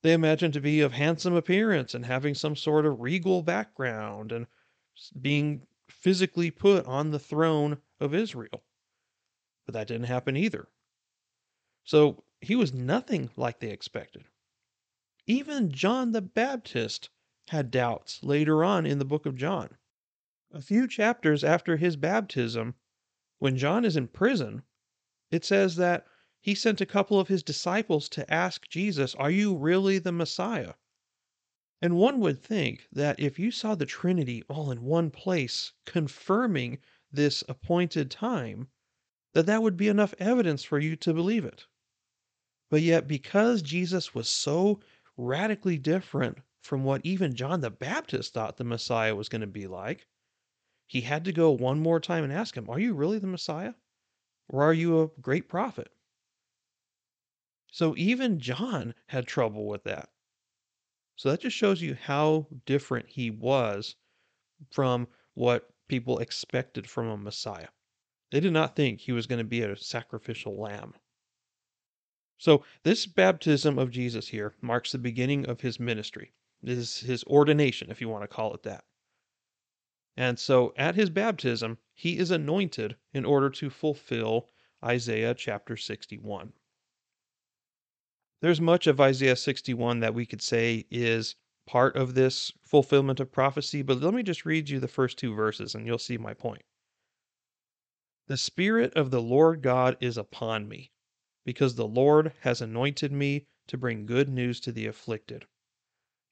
They 0.02 0.14
imagined 0.14 0.54
to 0.56 0.62
be 0.62 0.82
of 0.82 0.92
handsome 0.92 1.34
appearance 1.34 1.94
and 1.94 2.06
having 2.06 2.36
some 2.36 2.56
sort 2.56 2.86
of 2.86 3.00
regal 3.00 3.42
background 3.42 4.34
and 4.34 4.48
being 5.20 5.66
physically 5.90 6.52
put 6.52 6.86
on 6.86 7.12
the 7.12 7.20
throne 7.20 7.78
of 8.02 8.14
Israel. 8.14 8.64
But 9.66 9.74
that 9.74 9.88
didn't 9.88 10.08
happen 10.08 10.36
either. 10.36 10.68
So 11.86 12.24
he 12.42 12.56
was 12.56 12.74
nothing 12.74 13.30
like 13.38 13.60
they 13.60 13.70
expected. 13.70 14.26
Even 15.26 15.72
John 15.72 16.12
the 16.12 16.22
Baptist 16.22 17.10
had 17.50 17.72
doubts 17.72 18.24
later 18.24 18.64
on 18.64 18.86
in 18.86 19.00
the 19.00 19.06
book 19.06 19.26
of 19.26 19.36
John. 19.36 19.78
A 20.52 20.62
few 20.62 20.88
chapters 20.88 21.44
after 21.44 21.78
his 21.78 21.96
baptism, 21.96 22.76
when 23.40 23.58
John 23.58 23.84
is 23.86 23.98
in 23.98 24.08
prison, 24.08 24.64
it 25.32 25.44
says 25.44 25.76
that 25.76 26.06
he 26.40 26.56
sent 26.56 26.82
a 26.82 26.86
couple 26.86 27.20
of 27.20 27.28
his 27.28 27.42
disciples 27.42 28.08
to 28.10 28.34
ask 28.34 28.68
Jesus, 28.70 29.16
Are 29.16 29.32
you 29.32 29.56
really 29.56 29.98
the 29.98 30.12
Messiah? 30.12 30.76
And 31.82 31.98
one 31.98 32.20
would 32.20 32.42
think 32.42 32.88
that 32.92 33.20
if 33.20 33.40
you 33.40 33.52
saw 33.52 33.76
the 33.76 33.86
Trinity 33.86 34.44
all 34.48 34.72
in 34.72 34.84
one 34.84 35.12
place, 35.12 35.74
confirming 35.86 36.80
this 37.12 37.44
appointed 37.50 38.10
time, 38.10 38.70
that 39.34 39.46
that 39.48 39.62
would 39.62 39.76
be 39.76 39.88
enough 39.88 40.14
evidence 40.20 40.64
for 40.64 40.80
you 40.80 40.96
to 40.98 41.14
believe 41.14 41.46
it. 41.46 41.66
But 42.70 42.82
yet, 42.84 43.08
because 43.08 43.62
Jesus 43.62 44.16
was 44.16 44.30
so 44.30 44.80
radically 45.18 45.78
different 45.78 46.40
from 46.64 46.84
what 46.84 47.06
even 47.06 47.36
John 47.36 47.60
the 47.62 47.70
Baptist 47.70 48.34
thought 48.34 48.58
the 48.58 48.64
Messiah 48.64 49.16
was 49.16 49.30
going 49.30 49.42
to 49.42 49.48
be 49.48 49.68
like, 49.68 50.08
he 50.88 51.02
had 51.02 51.26
to 51.26 51.34
go 51.34 51.52
one 51.52 51.80
more 51.80 52.00
time 52.00 52.24
and 52.24 52.32
ask 52.32 52.56
him, 52.56 52.70
Are 52.70 52.80
you 52.80 52.94
really 52.94 53.20
the 53.20 53.28
Messiah? 53.28 53.74
Or 54.48 54.64
are 54.64 54.74
you 54.74 55.02
a 55.02 55.10
great 55.22 55.50
prophet? 55.50 55.92
So 57.72 57.96
even 57.98 58.40
John 58.40 58.94
had 59.08 59.28
trouble 59.28 59.68
with 59.68 59.84
that. 59.84 60.10
So 61.16 61.30
that 61.30 61.42
just 61.42 61.58
shows 61.58 61.82
you 61.82 61.96
how 61.96 62.48
different 62.66 63.10
he 63.10 63.30
was 63.30 63.96
from 64.72 65.08
what 65.34 65.70
people 65.88 66.20
expected 66.20 66.90
from 66.90 67.08
a 67.08 67.18
Messiah. 67.18 67.70
They 68.32 68.40
did 68.40 68.54
not 68.54 68.76
think 68.76 69.02
he 69.02 69.12
was 69.12 69.28
going 69.28 69.40
to 69.40 69.44
be 69.44 69.62
a 69.62 69.76
sacrificial 69.76 70.60
lamb. 70.60 70.96
So, 72.38 72.66
this 72.84 73.06
baptism 73.06 73.78
of 73.78 73.92
Jesus 73.92 74.28
here 74.28 74.56
marks 74.62 74.92
the 74.92 74.98
beginning 74.98 75.46
of 75.46 75.62
his 75.62 75.80
ministry. 75.80 76.34
This 76.64 76.78
is 76.78 77.00
his 77.02 77.24
ordination, 77.26 77.92
if 77.92 78.00
you 78.00 78.08
want 78.08 78.24
to 78.24 78.28
call 78.28 78.54
it 78.54 78.64
that. 78.64 78.86
And 80.16 80.40
so, 80.40 80.74
at 80.78 80.96
his 80.96 81.10
baptism, 81.10 81.78
he 81.94 82.18
is 82.18 82.32
anointed 82.32 82.96
in 83.14 83.26
order 83.26 83.50
to 83.50 83.70
fulfill 83.70 84.50
Isaiah 84.84 85.34
chapter 85.34 85.76
61. 85.76 86.54
There's 88.42 88.62
much 88.62 88.88
of 88.88 89.02
Isaiah 89.02 89.36
61 89.36 90.00
that 90.00 90.14
we 90.14 90.26
could 90.26 90.42
say 90.42 90.86
is 90.90 91.36
part 91.66 91.96
of 91.96 92.14
this 92.14 92.52
fulfillment 92.62 93.20
of 93.20 93.32
prophecy, 93.32 93.82
but 93.82 94.02
let 94.02 94.14
me 94.14 94.24
just 94.24 94.46
read 94.46 94.70
you 94.70 94.80
the 94.80 94.88
first 94.88 95.18
two 95.18 95.34
verses 95.34 95.76
and 95.76 95.86
you'll 95.86 95.98
see 95.98 96.18
my 96.18 96.34
point. 96.34 96.64
The 98.28 98.38
Spirit 98.38 98.94
of 98.94 99.12
the 99.12 99.22
Lord 99.22 99.62
God 99.62 99.98
is 100.00 100.18
upon 100.18 100.70
me, 100.70 100.92
because 101.44 101.76
the 101.76 101.88
Lord 101.88 102.34
has 102.42 102.62
anointed 102.62 103.12
me 103.12 103.48
to 103.68 103.78
bring 103.78 104.06
good 104.06 104.30
news 104.30 104.60
to 104.62 104.72
the 104.72 104.88
afflicted. 104.88 105.46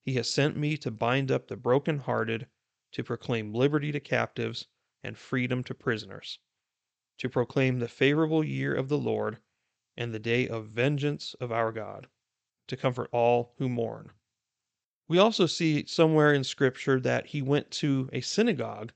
He 0.03 0.13
has 0.13 0.29
sent 0.29 0.58
me 0.58 0.77
to 0.77 0.89
bind 0.89 1.31
up 1.31 1.48
the 1.48 1.55
brokenhearted, 1.55 2.48
to 2.93 3.03
proclaim 3.03 3.53
liberty 3.53 3.91
to 3.91 4.00
captives 4.00 4.67
and 5.03 5.17
freedom 5.17 5.63
to 5.65 5.75
prisoners, 5.75 6.39
to 7.20 7.29
proclaim 7.29 7.79
the 7.79 7.88
favorable 7.88 8.43
year 8.43 8.74
of 8.74 8.89
the 8.89 8.98
Lord 8.98 9.39
and 9.96 10.13
the 10.13 10.20
day 10.20 10.48
of 10.48 10.70
vengeance 10.70 11.34
of 11.36 11.51
our 11.51 11.72
God, 11.72 12.08
to 12.67 12.77
comfort 12.77 13.10
all 13.12 13.53
who 13.58 13.70
mourn. 13.70 14.12
We 15.08 15.20
also 15.20 15.46
see 15.46 15.86
somewhere 15.86 16.34
in 16.34 16.43
Scripture 16.43 17.00
that 17.01 17.27
he 17.27 17.41
went 17.41 17.70
to 17.72 18.10
a 18.12 18.22
synagogue, 18.22 18.93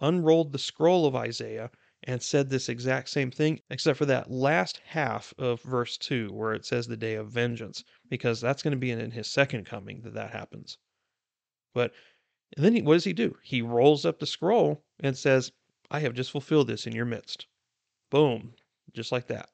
unrolled 0.00 0.52
the 0.52 0.58
scroll 0.58 1.06
of 1.06 1.16
Isaiah, 1.16 1.70
and 2.06 2.22
said 2.22 2.50
this 2.50 2.68
exact 2.68 3.08
same 3.08 3.30
thing, 3.30 3.60
except 3.70 3.98
for 3.98 4.04
that 4.06 4.30
last 4.30 4.80
half 4.84 5.32
of 5.38 5.62
verse 5.62 5.96
2, 5.96 6.30
where 6.32 6.52
it 6.52 6.64
says 6.64 6.86
the 6.86 6.96
day 6.96 7.14
of 7.14 7.30
vengeance, 7.30 7.82
because 8.08 8.40
that's 8.40 8.62
going 8.62 8.72
to 8.72 8.78
be 8.78 8.90
in 8.90 9.10
his 9.10 9.26
second 9.26 9.64
coming 9.64 10.02
that 10.02 10.14
that 10.14 10.30
happens. 10.30 10.78
But 11.72 11.92
then 12.56 12.74
he, 12.74 12.82
what 12.82 12.94
does 12.94 13.04
he 13.04 13.12
do? 13.12 13.36
He 13.42 13.62
rolls 13.62 14.04
up 14.04 14.18
the 14.18 14.26
scroll 14.26 14.84
and 15.00 15.16
says, 15.16 15.50
I 15.90 16.00
have 16.00 16.14
just 16.14 16.30
fulfilled 16.30 16.68
this 16.68 16.86
in 16.86 16.94
your 16.94 17.06
midst. 17.06 17.46
Boom, 18.10 18.54
just 18.92 19.10
like 19.10 19.26
that. 19.28 19.50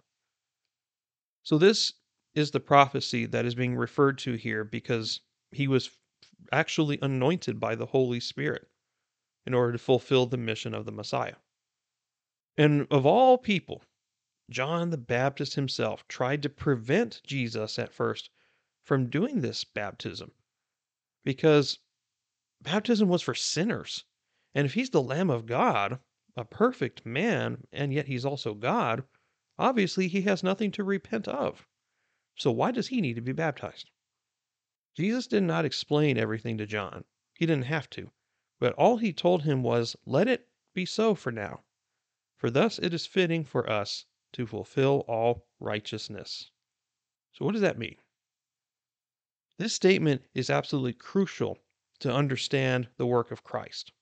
So, 1.42 1.56
this 1.56 1.94
is 2.34 2.50
the 2.50 2.60
prophecy 2.60 3.26
that 3.26 3.46
is 3.46 3.54
being 3.54 3.74
referred 3.74 4.18
to 4.18 4.34
here 4.34 4.64
because 4.64 5.20
he 5.52 5.66
was 5.66 5.90
actually 6.52 6.98
anointed 7.00 7.58
by 7.58 7.74
the 7.74 7.86
Holy 7.86 8.20
Spirit 8.20 8.68
in 9.46 9.54
order 9.54 9.72
to 9.72 9.78
fulfill 9.78 10.26
the 10.26 10.36
mission 10.36 10.74
of 10.74 10.84
the 10.84 10.92
Messiah. 10.92 11.36
And 12.56 12.86
of 12.90 13.06
all 13.06 13.38
people, 13.38 13.82
John 14.50 14.90
the 14.90 14.98
Baptist 14.98 15.54
himself 15.54 16.06
tried 16.08 16.42
to 16.42 16.48
prevent 16.48 17.22
Jesus 17.24 17.78
at 17.78 17.92
first 17.92 18.30
from 18.82 19.10
doing 19.10 19.40
this 19.40 19.64
baptism 19.64 20.32
because 21.24 21.78
baptism 22.60 23.08
was 23.08 23.22
for 23.22 23.34
sinners. 23.34 24.04
And 24.54 24.66
if 24.66 24.74
he's 24.74 24.90
the 24.90 25.02
Lamb 25.02 25.30
of 25.30 25.46
God, 25.46 26.00
a 26.36 26.44
perfect 26.44 27.06
man, 27.06 27.66
and 27.72 27.92
yet 27.92 28.06
he's 28.06 28.24
also 28.24 28.54
God, 28.54 29.04
Obviously, 29.60 30.08
he 30.08 30.22
has 30.22 30.42
nothing 30.42 30.70
to 30.70 30.82
repent 30.82 31.28
of. 31.28 31.66
So 32.34 32.50
why 32.50 32.70
does 32.70 32.88
he 32.88 33.02
need 33.02 33.16
to 33.16 33.20
be 33.20 33.32
baptized? 33.32 33.90
Jesus 34.96 35.26
did 35.26 35.42
not 35.42 35.66
explain 35.66 36.16
everything 36.16 36.56
to 36.56 36.66
John. 36.66 37.04
He 37.34 37.44
didn't 37.44 37.66
have 37.66 37.90
to. 37.90 38.10
But 38.58 38.72
all 38.72 38.96
he 38.96 39.12
told 39.12 39.42
him 39.42 39.62
was, 39.62 39.96
Let 40.06 40.28
it 40.28 40.48
be 40.72 40.86
so 40.86 41.14
for 41.14 41.30
now. 41.30 41.62
For 42.40 42.50
thus 42.50 42.78
it 42.78 42.94
is 42.94 43.04
fitting 43.04 43.44
for 43.44 43.68
us 43.68 44.06
to 44.32 44.46
fulfill 44.46 45.04
all 45.06 45.46
righteousness. 45.58 46.50
So, 47.32 47.44
what 47.44 47.52
does 47.52 47.60
that 47.60 47.78
mean? 47.78 47.96
This 49.58 49.74
statement 49.74 50.24
is 50.32 50.48
absolutely 50.48 50.94
crucial 50.94 51.58
to 51.98 52.10
understand 52.10 52.88
the 52.96 53.04
work 53.04 53.30
of 53.30 53.44
Christ. 53.44 53.92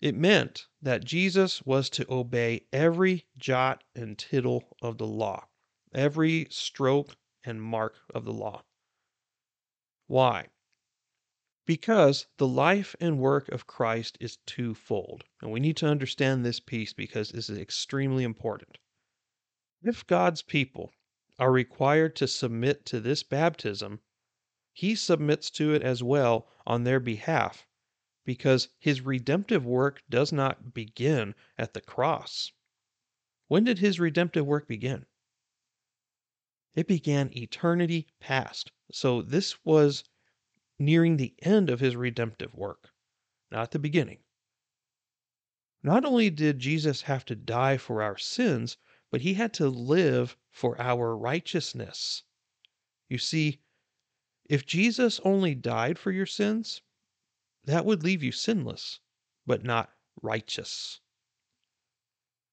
It 0.00 0.16
meant 0.16 0.66
that 0.82 1.04
Jesus 1.04 1.62
was 1.62 1.88
to 1.90 2.12
obey 2.12 2.66
every 2.72 3.26
jot 3.38 3.84
and 3.94 4.18
tittle 4.18 4.76
of 4.82 4.98
the 4.98 5.06
law, 5.06 5.46
every 5.94 6.48
stroke 6.50 7.16
and 7.44 7.62
mark 7.62 7.94
of 8.12 8.24
the 8.24 8.32
law. 8.32 8.64
Why? 10.08 10.48
Because 11.66 12.26
the 12.36 12.46
life 12.46 12.94
and 13.00 13.18
work 13.18 13.48
of 13.48 13.66
Christ 13.66 14.18
is 14.20 14.36
twofold. 14.44 15.24
And 15.40 15.50
we 15.50 15.60
need 15.60 15.76
to 15.78 15.86
understand 15.86 16.44
this 16.44 16.60
piece 16.60 16.92
because 16.92 17.30
this 17.30 17.48
is 17.48 17.58
extremely 17.58 18.24
important. 18.24 18.78
If 19.82 20.06
God's 20.06 20.42
people 20.42 20.92
are 21.38 21.50
required 21.50 22.16
to 22.16 22.28
submit 22.28 22.84
to 22.86 23.00
this 23.00 23.22
baptism, 23.22 24.00
he 24.72 24.94
submits 24.94 25.50
to 25.52 25.72
it 25.72 25.82
as 25.82 26.02
well 26.02 26.48
on 26.66 26.84
their 26.84 27.00
behalf 27.00 27.66
because 28.24 28.68
his 28.78 29.00
redemptive 29.02 29.64
work 29.64 30.02
does 30.08 30.32
not 30.32 30.74
begin 30.74 31.34
at 31.58 31.74
the 31.74 31.80
cross. 31.80 32.52
When 33.48 33.64
did 33.64 33.78
his 33.78 34.00
redemptive 34.00 34.46
work 34.46 34.66
begin? 34.66 35.06
It 36.74 36.88
began 36.88 37.36
eternity 37.36 38.08
past. 38.20 38.72
So 38.90 39.22
this 39.22 39.64
was 39.64 40.04
nearing 40.78 41.16
the 41.16 41.34
end 41.42 41.70
of 41.70 41.80
his 41.80 41.96
redemptive 41.96 42.54
work, 42.54 42.90
not 43.50 43.70
the 43.70 43.78
beginning. 43.78 44.18
Not 45.82 46.04
only 46.04 46.30
did 46.30 46.58
Jesus 46.58 47.02
have 47.02 47.24
to 47.26 47.36
die 47.36 47.76
for 47.76 48.02
our 48.02 48.16
sins, 48.16 48.78
but 49.10 49.20
he 49.20 49.34
had 49.34 49.52
to 49.54 49.68
live 49.68 50.36
for 50.50 50.80
our 50.80 51.16
righteousness. 51.16 52.22
You 53.08 53.18
see, 53.18 53.60
if 54.44 54.66
Jesus 54.66 55.20
only 55.24 55.54
died 55.54 55.98
for 55.98 56.10
your 56.10 56.26
sins, 56.26 56.82
that 57.64 57.84
would 57.84 58.02
leave 58.02 58.22
you 58.22 58.32
sinless, 58.32 59.00
but 59.46 59.62
not 59.62 59.92
righteous. 60.20 61.00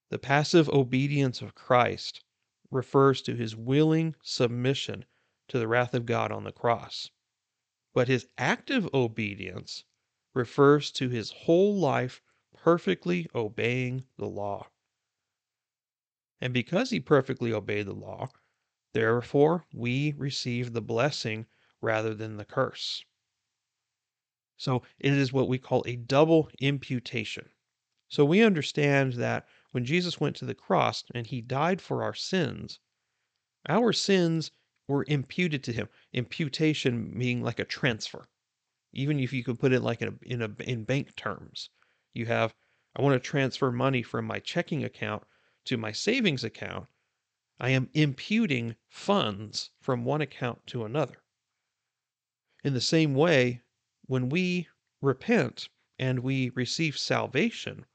The 0.10 0.20
passive 0.20 0.70
obedience 0.70 1.42
of 1.42 1.56
Christ 1.56 2.24
refers 2.70 3.22
to 3.24 3.36
his 3.36 3.56
willing 3.56 4.16
submission 4.22 5.06
to 5.48 5.58
the 5.58 5.68
wrath 5.68 5.94
of 5.94 6.06
God 6.06 6.32
on 6.32 6.44
the 6.44 6.52
cross. 6.52 7.10
But 7.94 8.08
his 8.08 8.28
active 8.38 8.88
obedience 8.94 9.84
refers 10.34 10.92
to 10.92 11.10
his 11.10 11.32
whole 11.32 11.78
life 11.78 12.22
perfectly 12.54 13.28
obeying 13.36 14.06
the 14.18 14.28
law. 14.28 14.70
And 16.40 16.54
because 16.54 16.90
he 16.90 17.00
perfectly 17.00 17.52
obeyed 17.54 17.88
the 17.88 17.94
law, 17.94 18.30
therefore 18.94 19.66
we 19.74 20.14
receive 20.14 20.74
the 20.74 20.82
blessing 20.82 21.48
rather 21.82 22.14
than 22.14 22.38
the 22.38 22.46
curse. 22.46 23.04
So 24.58 24.84
it 25.00 25.14
is 25.14 25.34
what 25.34 25.48
we 25.48 25.58
call 25.58 25.84
a 25.86 25.96
double 25.96 26.50
imputation. 26.60 27.50
So 28.08 28.26
we 28.26 28.42
understand 28.42 29.14
that 29.14 29.48
when 29.72 29.86
Jesus 29.86 30.20
went 30.20 30.36
to 30.38 30.46
the 30.46 30.54
cross 30.54 31.04
and 31.16 31.26
he 31.26 31.42
died 31.42 31.82
for 31.82 32.04
our 32.04 32.14
sins, 32.14 32.80
our 33.68 33.94
sins 33.94 34.52
were 34.92 35.06
imputed 35.08 35.64
to 35.64 35.74
him. 35.74 35.88
Imputation 36.12 37.18
being 37.18 37.42
like 37.42 37.60
a 37.60 37.66
transfer. 37.66 38.28
Even 38.92 39.20
if 39.20 39.32
you 39.32 39.44
could 39.44 39.58
put 39.58 39.72
it 39.72 39.82
like 39.82 40.02
in 40.02 40.10
a, 40.10 40.34
in, 40.34 40.42
a, 40.42 40.52
in 40.64 40.84
bank 40.84 41.16
terms, 41.16 41.70
you 42.14 42.26
have 42.26 42.54
I 42.94 43.02
want 43.02 43.14
to 43.14 43.26
transfer 43.26 43.72
money 43.72 44.04
from 44.04 44.26
my 44.26 44.40
checking 44.40 44.84
account 44.84 45.24
to 45.64 45.78
my 45.78 45.94
savings 45.94 46.44
account. 46.44 46.90
I 47.58 47.70
am 47.70 47.90
imputing 47.94 48.76
funds 48.90 49.72
from 49.80 50.04
one 50.04 50.20
account 50.20 50.68
to 50.68 50.84
another. 50.84 51.24
In 52.66 52.74
the 52.74 52.82
same 52.82 53.16
way, 53.16 53.62
when 54.08 54.28
we 54.28 54.68
repent 55.00 55.70
and 55.98 56.20
we 56.20 56.50
receive 56.50 56.98
salvation, 56.98 57.86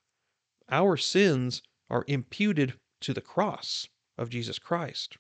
our 0.71 0.97
sins 0.97 1.61
are 1.91 2.07
imputed 2.09 2.81
to 3.01 3.13
the 3.13 3.21
cross 3.21 3.87
of 4.17 4.31
Jesus 4.31 4.59
Christ. 4.59 5.19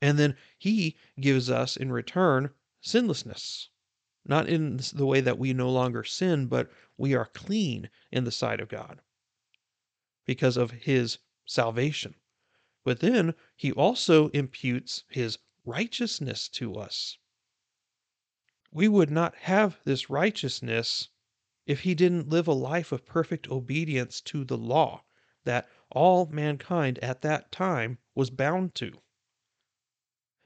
And 0.00 0.18
then 0.18 0.36
he 0.56 0.96
gives 1.20 1.50
us 1.50 1.76
in 1.76 1.90
return 1.90 2.50
sinlessness. 2.80 3.68
Not 4.24 4.48
in 4.48 4.80
the 4.92 5.06
way 5.06 5.20
that 5.20 5.38
we 5.38 5.52
no 5.52 5.70
longer 5.70 6.04
sin, 6.04 6.46
but 6.46 6.70
we 6.96 7.14
are 7.14 7.26
clean 7.26 7.90
in 8.12 8.24
the 8.24 8.30
sight 8.30 8.60
of 8.60 8.68
God 8.68 9.00
because 10.24 10.56
of 10.56 10.70
his 10.70 11.18
salvation. 11.46 12.14
But 12.84 13.00
then 13.00 13.34
he 13.56 13.72
also 13.72 14.28
imputes 14.28 15.04
his 15.08 15.38
righteousness 15.64 16.48
to 16.50 16.74
us. 16.76 17.18
We 18.70 18.86
would 18.86 19.10
not 19.10 19.34
have 19.36 19.80
this 19.84 20.10
righteousness 20.10 21.08
if 21.66 21.80
he 21.80 21.94
didn't 21.94 22.28
live 22.28 22.46
a 22.46 22.52
life 22.52 22.92
of 22.92 23.04
perfect 23.06 23.48
obedience 23.48 24.20
to 24.22 24.44
the 24.44 24.58
law 24.58 25.02
that 25.44 25.68
all 25.90 26.26
mankind 26.26 26.98
at 27.00 27.22
that 27.22 27.50
time 27.50 27.98
was 28.14 28.30
bound 28.30 28.74
to. 28.76 29.00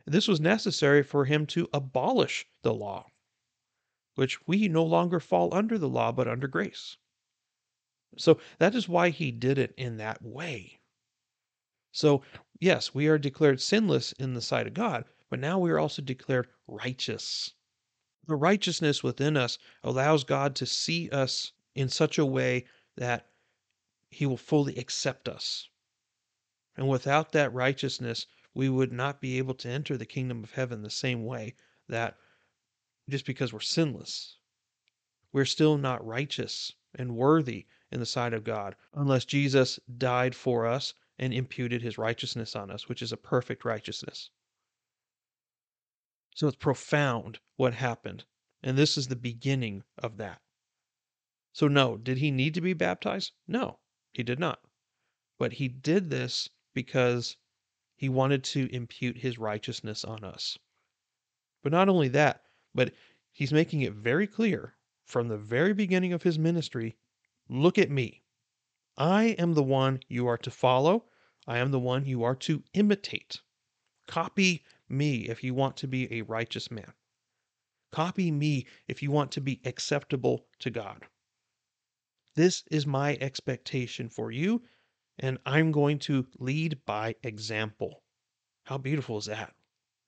This 0.05 0.27
was 0.27 0.41
necessary 0.41 1.03
for 1.03 1.25
him 1.25 1.47
to 1.47 1.69
abolish 1.73 2.47
the 2.63 2.75
law, 2.75 3.07
which 4.15 4.47
we 4.47 4.69
no 4.69 4.85
longer 4.85 5.21
fall 5.21 5.55
under 5.55 5.79
the 5.79 5.89
law 5.89 6.13
but 6.13 6.29
under 6.29 6.49
grace. 6.49 6.97
So 8.19 8.41
that 8.59 8.75
is 8.75 8.89
why 8.89 9.11
he 9.11 9.31
did 9.31 9.59
it 9.59 9.75
in 9.77 9.97
that 9.99 10.23
way. 10.23 10.81
So, 11.93 12.23
yes, 12.59 12.95
we 12.95 13.07
are 13.07 13.19
declared 13.19 13.61
sinless 13.61 14.13
in 14.13 14.35
the 14.35 14.43
sight 14.43 14.67
of 14.67 14.75
God, 14.75 15.05
but 15.31 15.39
now 15.39 15.59
we 15.59 15.71
are 15.71 15.79
also 15.79 16.03
declared 16.03 16.49
righteous. 16.67 17.55
The 18.27 18.37
righteousness 18.37 19.03
within 19.03 19.37
us 19.37 19.59
allows 19.83 20.25
God 20.25 20.55
to 20.57 20.67
see 20.67 21.09
us 21.11 21.53
in 21.75 21.89
such 21.89 22.19
a 22.19 22.27
way 22.27 22.67
that 22.97 23.31
he 24.11 24.27
will 24.27 24.37
fully 24.37 24.77
accept 24.77 25.29
us. 25.29 25.69
And 26.77 26.89
without 26.89 27.33
that 27.33 27.53
righteousness, 27.53 28.27
we 28.55 28.69
would 28.69 28.93
not 28.93 29.21
be 29.21 29.39
able 29.39 29.55
to 29.55 29.69
enter 29.69 29.97
the 29.97 30.07
kingdom 30.07 30.45
of 30.45 30.53
heaven 30.53 30.83
the 30.83 30.91
same 30.91 31.25
way 31.25 31.55
that 31.89 32.17
just 33.09 33.27
because 33.27 33.53
we're 33.53 33.61
sinless, 33.61 34.37
we're 35.33 35.45
still 35.45 35.79
not 35.79 36.07
righteous 36.07 36.73
and 36.95 37.17
worthy 37.17 37.67
in 37.91 38.01
the 38.01 38.07
sight 38.07 38.33
of 38.33 38.45
God 38.45 38.77
unless 38.95 39.25
Jesus 39.25 39.79
died 39.99 40.35
for 40.35 40.67
us 40.67 40.95
and 41.19 41.33
imputed 41.33 41.83
his 41.83 41.99
righteousness 41.99 42.57
on 42.57 42.71
us, 42.71 42.89
which 42.89 43.03
is 43.03 43.13
a 43.13 43.17
perfect 43.17 43.65
righteousness. 43.65 44.31
So 46.35 46.49
it's 46.49 46.57
profound 46.57 47.39
what 47.57 47.75
happened. 47.75 48.25
And 48.63 48.79
this 48.79 48.97
is 48.97 49.09
the 49.09 49.17
beginning 49.17 49.83
of 49.99 50.17
that. 50.19 50.41
So, 51.53 51.69
no, 51.69 51.99
did 51.99 52.19
he 52.19 52.31
need 52.31 52.55
to 52.55 52.61
be 52.61 52.73
baptized? 52.73 53.33
No, 53.47 53.79
he 54.13 54.23
did 54.23 54.39
not. 54.39 54.61
But 55.39 55.55
he 55.55 55.69
did 55.69 56.09
this 56.09 56.49
because 56.73 57.37
he 58.03 58.09
wanted 58.09 58.43
to 58.43 58.69
impute 58.75 59.17
his 59.19 59.39
righteousness 59.39 60.05
on 60.05 60.25
us. 60.25 60.59
But 61.63 61.71
not 61.71 61.89
only 61.89 62.09
that, 62.09 62.43
but 62.75 62.93
he's 63.31 63.53
making 63.53 63.83
it 63.83 63.93
very 63.93 64.27
clear 64.27 64.75
from 65.05 65.29
the 65.29 65.39
very 65.39 65.73
beginning 65.73 66.13
of 66.13 66.25
his 66.25 66.37
ministry 66.37 66.97
look 67.49 67.79
at 67.79 67.93
me. 67.93 68.25
I 68.97 69.37
am 69.39 69.55
the 69.55 69.63
one 69.63 70.01
you 70.09 70.27
are 70.27 70.39
to 70.39 70.51
follow, 70.51 71.05
I 71.47 71.59
am 71.59 71.71
the 71.71 71.79
one 71.79 72.05
you 72.05 72.25
are 72.25 72.35
to 72.35 72.65
imitate. 72.75 73.41
Copy 74.09 74.65
me 74.89 75.29
if 75.29 75.45
you 75.45 75.55
want 75.55 75.77
to 75.77 75.87
be 75.87 76.13
a 76.13 76.23
righteous 76.23 76.73
man. 76.73 76.95
Copy 77.93 78.33
me 78.33 78.67
if 78.89 79.01
you 79.01 79.13
want 79.13 79.31
to 79.31 79.41
be 79.41 79.61
acceptable 79.65 80.49
to 80.59 80.71
God. 80.71 81.07
This 82.35 82.65
is 82.69 82.85
my 82.85 83.17
expectation 83.21 84.09
for 84.09 84.33
you, 84.33 84.65
and 85.19 85.39
I'm 85.45 85.73
going 85.73 85.99
to 86.01 86.27
lead 86.39 86.85
by 86.85 87.17
example. 87.23 88.03
How 88.65 88.79
beautiful 88.79 89.19
is 89.19 89.27
that? 89.27 89.55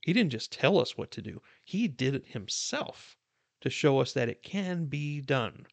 He 0.00 0.12
didn't 0.12 0.32
just 0.32 0.52
tell 0.52 0.78
us 0.78 0.96
what 0.96 1.10
to 1.12 1.22
do, 1.22 1.42
He 1.64 1.88
did 1.88 2.14
it 2.14 2.26
Himself 2.26 3.16
to 3.60 3.70
show 3.70 3.98
us 4.00 4.12
that 4.12 4.28
it 4.28 4.42
can 4.42 4.86
be 4.86 5.20
done, 5.20 5.66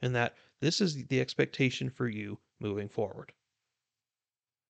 and 0.00 0.14
that 0.14 0.36
this 0.60 0.80
is 0.80 1.06
the 1.06 1.20
expectation 1.20 1.90
for 1.90 2.08
you 2.08 2.38
moving 2.58 2.88
forward. 2.88 3.32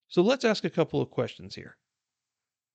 So 0.09 0.23
let's 0.23 0.45
ask 0.45 0.65
a 0.65 0.71
couple 0.71 1.01
of 1.01 1.11
questions 1.11 1.55
here. 1.55 1.77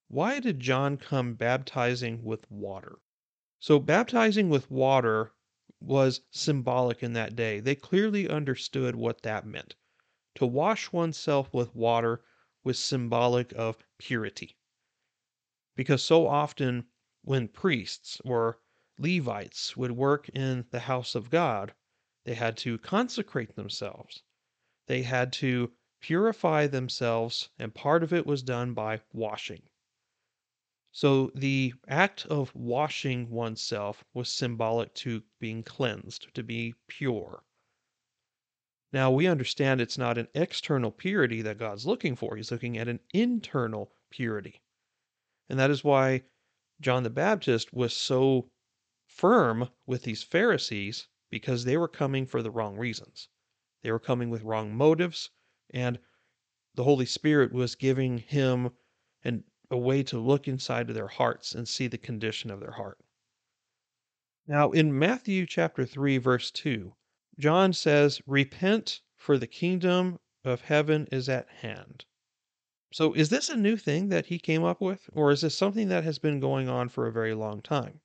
Why 0.07 0.39
did 0.39 0.59
John 0.59 0.97
come 0.97 1.33
baptizing 1.33 2.23
with 2.23 2.49
water? 2.51 2.99
So, 3.59 3.79
baptizing 3.79 4.49
with 4.49 4.69
water 4.69 5.33
was 5.79 6.21
symbolic 6.31 7.01
in 7.01 7.13
that 7.13 7.35
day. 7.35 7.59
They 7.59 7.75
clearly 7.75 8.29
understood 8.29 8.95
what 8.95 9.23
that 9.23 9.45
meant. 9.45 9.75
To 10.35 10.45
wash 10.45 10.91
oneself 10.91 11.53
with 11.53 11.73
water 11.73 12.21
was 12.61 12.77
symbolic 12.77 13.53
of 13.53 13.77
purity. 13.97 14.57
Because 15.77 16.03
so 16.03 16.27
often, 16.27 16.89
when 17.21 17.47
priests 17.47 18.19
or 18.25 18.59
Levites 18.97 19.77
would 19.77 19.91
work 19.93 20.27
in 20.27 20.67
the 20.71 20.81
house 20.81 21.15
of 21.15 21.29
God, 21.29 21.73
they 22.25 22.33
had 22.33 22.57
to 22.57 22.77
consecrate 22.79 23.55
themselves. 23.55 24.23
They 24.87 25.03
had 25.03 25.31
to 25.39 25.73
purify 26.01 26.67
themselves, 26.67 27.47
and 27.57 27.73
part 27.73 28.03
of 28.03 28.11
it 28.11 28.25
was 28.25 28.43
done 28.43 28.73
by 28.73 29.03
washing. 29.13 29.69
So 30.91 31.31
the 31.33 31.75
act 31.87 32.25
of 32.25 32.53
washing 32.53 33.29
oneself 33.29 34.03
was 34.13 34.27
symbolic 34.27 34.93
to 34.95 35.23
being 35.39 35.63
cleansed, 35.63 36.33
to 36.33 36.43
be 36.43 36.75
pure. 36.87 37.45
Now 38.95 39.11
we 39.11 39.27
understand 39.27 39.81
it's 39.81 39.97
not 39.97 40.17
an 40.17 40.29
external 40.33 40.89
purity 40.89 41.41
that 41.41 41.57
God's 41.57 41.85
looking 41.85 42.15
for, 42.15 42.37
He's 42.37 42.49
looking 42.49 42.77
at 42.77 42.87
an 42.87 43.01
internal 43.13 43.91
purity. 44.09 44.61
And 45.49 45.59
that 45.59 45.69
is 45.69 45.83
why 45.83 46.23
John 46.79 47.03
the 47.03 47.09
Baptist 47.09 47.73
was 47.73 47.93
so 47.93 48.51
firm 49.05 49.67
with 49.85 50.03
these 50.03 50.23
Pharisees 50.23 51.09
because 51.29 51.65
they 51.65 51.75
were 51.75 51.89
coming 51.89 52.25
for 52.25 52.41
the 52.41 52.49
wrong 52.49 52.77
reasons. 52.77 53.27
They 53.81 53.91
were 53.91 53.99
coming 53.99 54.29
with 54.29 54.43
wrong 54.43 54.73
motives, 54.73 55.29
and 55.71 55.99
the 56.75 56.85
Holy 56.85 57.05
Spirit 57.05 57.51
was 57.51 57.75
giving 57.75 58.19
him 58.19 58.69
a 59.25 59.77
way 59.77 60.03
to 60.03 60.17
look 60.17 60.47
inside 60.47 60.87
of 60.87 60.95
their 60.95 61.09
hearts 61.09 61.53
and 61.53 61.67
see 61.67 61.87
the 61.87 61.97
condition 61.97 62.49
of 62.49 62.61
their 62.61 62.71
heart. 62.71 63.03
Now, 64.47 64.71
in 64.71 64.97
Matthew 64.97 65.45
chapter 65.45 65.85
3, 65.85 66.17
verse 66.17 66.49
2, 66.49 66.95
John 67.37 67.73
says, 67.73 68.21
Repent, 68.25 69.01
for 69.17 69.37
the 69.37 69.47
kingdom 69.47 70.19
of 70.43 70.61
heaven 70.61 71.07
is 71.11 71.27
at 71.27 71.49
hand. 71.49 72.05
So, 72.93 73.13
is 73.13 73.29
this 73.29 73.49
a 73.49 73.57
new 73.57 73.75
thing 73.75 74.09
that 74.09 74.27
he 74.27 74.39
came 74.39 74.63
up 74.63 74.79
with, 74.79 75.09
or 75.11 75.31
is 75.31 75.41
this 75.41 75.57
something 75.57 75.89
that 75.89 76.05
has 76.05 76.17
been 76.17 76.39
going 76.39 76.69
on 76.69 76.87
for 76.87 77.07
a 77.07 77.11
very 77.11 77.33
long 77.33 77.61
time? 77.61 77.99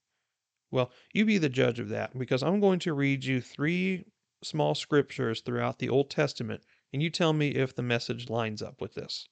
Well, 0.73 0.91
you 1.13 1.25
be 1.25 1.39
the 1.39 1.49
judge 1.49 1.79
of 1.79 1.89
that, 1.91 2.19
because 2.19 2.43
I'm 2.43 2.59
going 2.59 2.81
to 2.81 2.93
read 2.93 3.25
you 3.25 3.41
three 3.41 4.07
small 4.43 4.75
scriptures 4.75 5.43
throughout 5.43 5.79
the 5.79 5.89
Old 5.89 6.11
Testament, 6.11 6.65
and 6.93 7.03
you 7.03 7.11
tell 7.11 7.33
me 7.33 7.51
if 7.51 7.75
the 7.75 7.83
message 7.83 8.29
lines 8.29 8.63
up 8.63 8.81
with 8.81 8.95
this. 8.95 9.29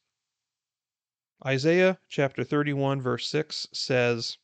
Isaiah 1.44 1.98
chapter 2.08 2.44
31, 2.44 3.00
verse 3.00 3.28
6 3.28 3.68
says, 3.72 4.38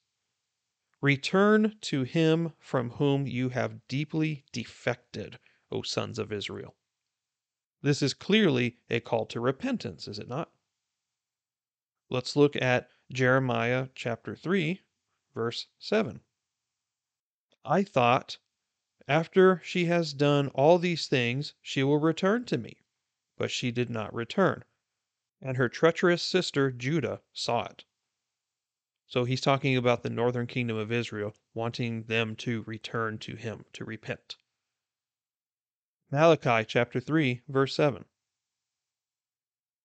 Return 1.00 1.76
to 1.82 2.04
him 2.04 2.54
from 2.58 2.90
whom 2.90 3.26
you 3.26 3.50
have 3.50 3.86
deeply 3.88 4.44
defected, 4.52 5.38
O 5.74 5.82
sons 5.82 6.20
of 6.20 6.30
Israel. 6.30 6.76
This 7.82 8.00
is 8.00 8.14
clearly 8.14 8.78
a 8.88 9.00
call 9.00 9.26
to 9.26 9.40
repentance, 9.40 10.06
is 10.06 10.20
it 10.20 10.28
not? 10.28 10.52
Let's 12.08 12.36
look 12.36 12.54
at 12.54 12.90
Jeremiah 13.12 13.88
chapter 13.92 14.36
3, 14.36 14.82
verse 15.34 15.66
7. 15.80 16.20
I 17.64 17.82
thought, 17.82 18.38
After 19.08 19.60
she 19.64 19.86
has 19.86 20.14
done 20.14 20.46
all 20.50 20.78
these 20.78 21.08
things, 21.08 21.54
she 21.60 21.82
will 21.82 21.98
return 21.98 22.44
to 22.44 22.56
me. 22.56 22.84
But 23.36 23.50
she 23.50 23.72
did 23.72 23.90
not 23.90 24.14
return. 24.14 24.64
And 25.42 25.56
her 25.56 25.68
treacherous 25.68 26.22
sister 26.22 26.70
Judah 26.70 27.20
saw 27.32 27.64
it. 27.64 27.84
So 29.08 29.24
he's 29.24 29.40
talking 29.40 29.76
about 29.76 30.04
the 30.04 30.08
northern 30.08 30.46
kingdom 30.46 30.76
of 30.76 30.92
Israel, 30.92 31.34
wanting 31.52 32.04
them 32.04 32.36
to 32.36 32.62
return 32.62 33.18
to 33.18 33.34
him, 33.34 33.64
to 33.72 33.84
repent. 33.84 34.36
Malachi 36.16 36.64
chapter 36.64 37.00
3, 37.00 37.42
verse 37.48 37.74
7. 37.74 38.04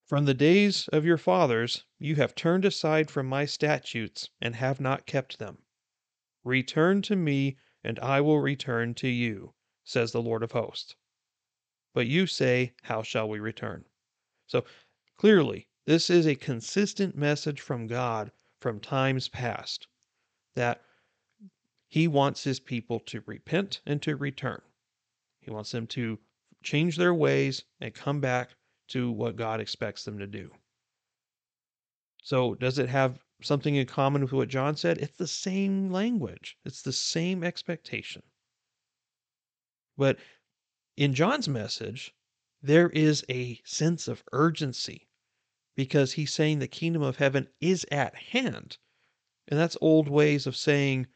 From 0.06 0.26
the 0.26 0.36
days 0.36 0.88
of 0.89 1.04
your 1.04 1.18
fathers 1.18 1.86
you 1.98 2.18
have 2.18 2.36
turned 2.36 2.65
aside 2.65 3.10
from 3.10 3.26
my 3.26 3.46
statutes 3.46 4.30
and 4.39 4.54
have 4.54 4.80
not 4.80 5.08
kept 5.08 5.39
them. 5.39 5.63
Return 6.44 7.02
to 7.02 7.15
me, 7.15 7.58
and 7.84 7.98
I 7.98 8.22
will 8.22 8.42
return 8.42 8.94
to 8.94 9.08
you, 9.08 9.56
says 9.84 10.12
the 10.12 10.22
Lord 10.22 10.44
of 10.44 10.52
hosts. 10.52 10.94
But 11.96 12.06
you 12.06 12.28
say, 12.28 12.76
How 12.84 13.02
shall 13.02 13.28
we 13.28 13.39
return? 13.39 13.86
So 14.46 14.65
clearly, 15.18 15.68
this 15.86 16.12
is 16.12 16.28
a 16.28 16.36
consistent 16.36 17.15
message 17.15 17.60
from 17.60 17.88
God 17.88 18.32
from 18.60 18.80
times 18.80 19.30
past 19.30 19.88
that 20.54 20.84
He 21.88 22.08
wants 22.08 22.44
His 22.44 22.60
people 22.60 23.00
to 23.08 23.24
repent 23.26 23.82
and 23.84 24.00
to 24.04 24.15
return. 24.15 24.62
He 25.41 25.52
wants 25.52 25.71
them 25.71 25.88
to 25.88 26.19
change 26.63 26.97
their 26.97 27.13
ways 27.13 27.63
and 27.80 27.93
come 27.93 28.19
back 28.19 28.56
to 28.89 29.12
what 29.12 29.36
God 29.36 29.60
expects 29.60 30.04
them 30.04 30.19
to 30.19 30.28
do. 30.28 30.52
So, 32.21 32.56
does 32.56 32.78
it 32.78 32.89
have 32.89 33.23
something 33.41 33.75
in 33.75 33.88
common 33.88 34.21
with 34.21 34.34
what 34.34 34.49
John 34.49 34.75
said? 34.75 34.97
It's 34.97 35.17
the 35.17 35.28
same 35.28 35.91
language, 35.91 36.58
it's 36.65 36.82
the 36.82 36.93
same 36.93 37.43
expectation. 37.43 38.23
But 39.97 40.19
in 40.97 41.13
John's 41.13 41.47
message, 41.47 42.13
there 42.62 42.89
is 42.89 43.23
a 43.30 43.62
sense 43.63 44.08
of 44.08 44.23
urgency 44.34 45.08
because 45.75 46.13
he's 46.13 46.34
saying 46.34 46.60
the 46.60 46.67
kingdom 46.67 47.02
of 47.02 47.17
heaven 47.17 47.47
is 47.62 47.86
at 47.89 48.13
hand. 48.15 48.78
And 49.47 49.58
that's 49.60 49.78
old 49.80 50.10
ways 50.10 50.45
of 50.45 50.58
saying 50.58 51.08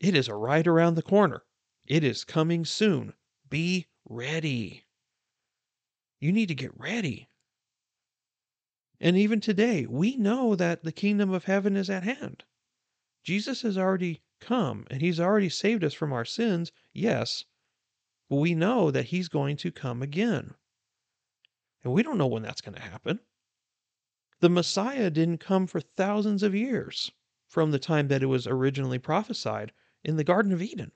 it 0.00 0.16
is 0.16 0.28
right 0.28 0.66
around 0.66 0.96
the 0.96 1.02
corner. 1.02 1.44
It 1.86 2.04
is 2.04 2.24
coming 2.24 2.64
soon. 2.64 3.14
Be 3.48 3.86
ready. 4.04 4.84
You 6.20 6.32
need 6.32 6.48
to 6.48 6.54
get 6.54 6.78
ready. 6.78 7.28
And 9.00 9.16
even 9.16 9.40
today, 9.40 9.86
we 9.86 10.16
know 10.16 10.56
that 10.56 10.82
the 10.82 10.92
kingdom 10.92 11.30
of 11.30 11.44
heaven 11.44 11.76
is 11.76 11.88
at 11.88 12.02
hand. 12.02 12.44
Jesus 13.22 13.62
has 13.62 13.78
already 13.78 14.22
come 14.40 14.86
and 14.90 15.00
he's 15.00 15.20
already 15.20 15.48
saved 15.48 15.84
us 15.84 15.94
from 15.94 16.12
our 16.12 16.24
sins, 16.24 16.72
yes, 16.92 17.44
but 18.28 18.36
we 18.36 18.54
know 18.54 18.90
that 18.90 19.06
he's 19.06 19.28
going 19.28 19.56
to 19.58 19.70
come 19.70 20.02
again. 20.02 20.54
And 21.84 21.92
we 21.92 22.02
don't 22.02 22.18
know 22.18 22.26
when 22.26 22.42
that's 22.42 22.60
going 22.60 22.74
to 22.74 22.80
happen. 22.80 23.20
The 24.40 24.50
Messiah 24.50 25.10
didn't 25.10 25.38
come 25.38 25.66
for 25.66 25.80
thousands 25.80 26.42
of 26.42 26.54
years 26.54 27.10
from 27.48 27.70
the 27.70 27.78
time 27.78 28.08
that 28.08 28.22
it 28.22 28.26
was 28.26 28.46
originally 28.46 28.98
prophesied 28.98 29.72
in 30.04 30.16
the 30.16 30.24
Garden 30.24 30.52
of 30.52 30.62
Eden. 30.62 30.92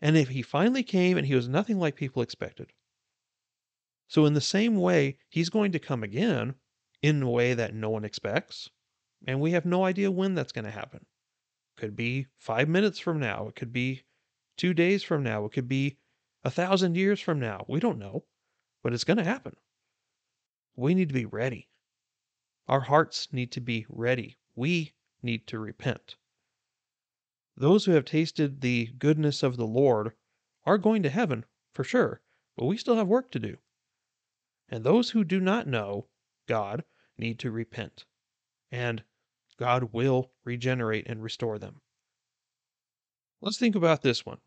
And 0.00 0.16
if 0.16 0.28
he 0.28 0.42
finally 0.42 0.82
came 0.82 1.16
and 1.16 1.26
he 1.26 1.34
was 1.34 1.48
nothing 1.48 1.78
like 1.78 1.96
people 1.96 2.22
expected, 2.22 2.72
so, 4.10 4.24
in 4.24 4.32
the 4.32 4.40
same 4.40 4.76
way, 4.76 5.18
he's 5.28 5.50
going 5.50 5.70
to 5.72 5.78
come 5.78 6.02
again 6.02 6.54
in 7.02 7.22
a 7.22 7.30
way 7.30 7.52
that 7.52 7.74
no 7.74 7.90
one 7.90 8.06
expects, 8.06 8.70
and 9.26 9.38
we 9.38 9.50
have 9.50 9.66
no 9.66 9.84
idea 9.84 10.10
when 10.10 10.34
that's 10.34 10.50
going 10.50 10.64
to 10.64 10.70
happen. 10.70 11.04
Could 11.76 11.94
be 11.94 12.26
five 12.38 12.70
minutes 12.70 12.98
from 12.98 13.20
now, 13.20 13.48
it 13.48 13.54
could 13.54 13.70
be 13.70 14.04
two 14.56 14.72
days 14.72 15.02
from 15.02 15.22
now, 15.22 15.44
it 15.44 15.52
could 15.52 15.68
be 15.68 15.98
a 16.42 16.50
thousand 16.50 16.96
years 16.96 17.20
from 17.20 17.38
now. 17.38 17.66
We 17.68 17.80
don't 17.80 17.98
know, 17.98 18.24
but 18.82 18.94
it's 18.94 19.04
going 19.04 19.18
to 19.18 19.24
happen. 19.24 19.56
We 20.74 20.94
need 20.94 21.08
to 21.08 21.14
be 21.14 21.26
ready. 21.26 21.68
Our 22.66 22.80
hearts 22.80 23.30
need 23.30 23.52
to 23.52 23.60
be 23.60 23.84
ready. 23.90 24.38
We 24.54 24.94
need 25.22 25.46
to 25.48 25.58
repent. 25.58 26.16
Those 27.60 27.86
who 27.86 27.92
have 27.92 28.04
tasted 28.04 28.60
the 28.60 28.86
goodness 28.86 29.42
of 29.42 29.56
the 29.56 29.66
Lord 29.66 30.14
are 30.64 30.78
going 30.78 31.02
to 31.02 31.10
heaven 31.10 31.44
for 31.72 31.82
sure, 31.82 32.20
but 32.54 32.66
we 32.66 32.76
still 32.76 32.94
have 32.94 33.08
work 33.08 33.32
to 33.32 33.40
do. 33.40 33.58
And 34.68 34.84
those 34.84 35.10
who 35.10 35.24
do 35.24 35.40
not 35.40 35.66
know 35.66 36.06
God 36.46 36.84
need 37.16 37.40
to 37.40 37.50
repent, 37.50 38.04
and 38.70 39.02
God 39.56 39.92
will 39.92 40.30
regenerate 40.44 41.08
and 41.08 41.20
restore 41.20 41.58
them. 41.58 41.80
Let's 43.40 43.58
think 43.58 43.74
about 43.74 44.02
this 44.02 44.24
one. 44.24 44.38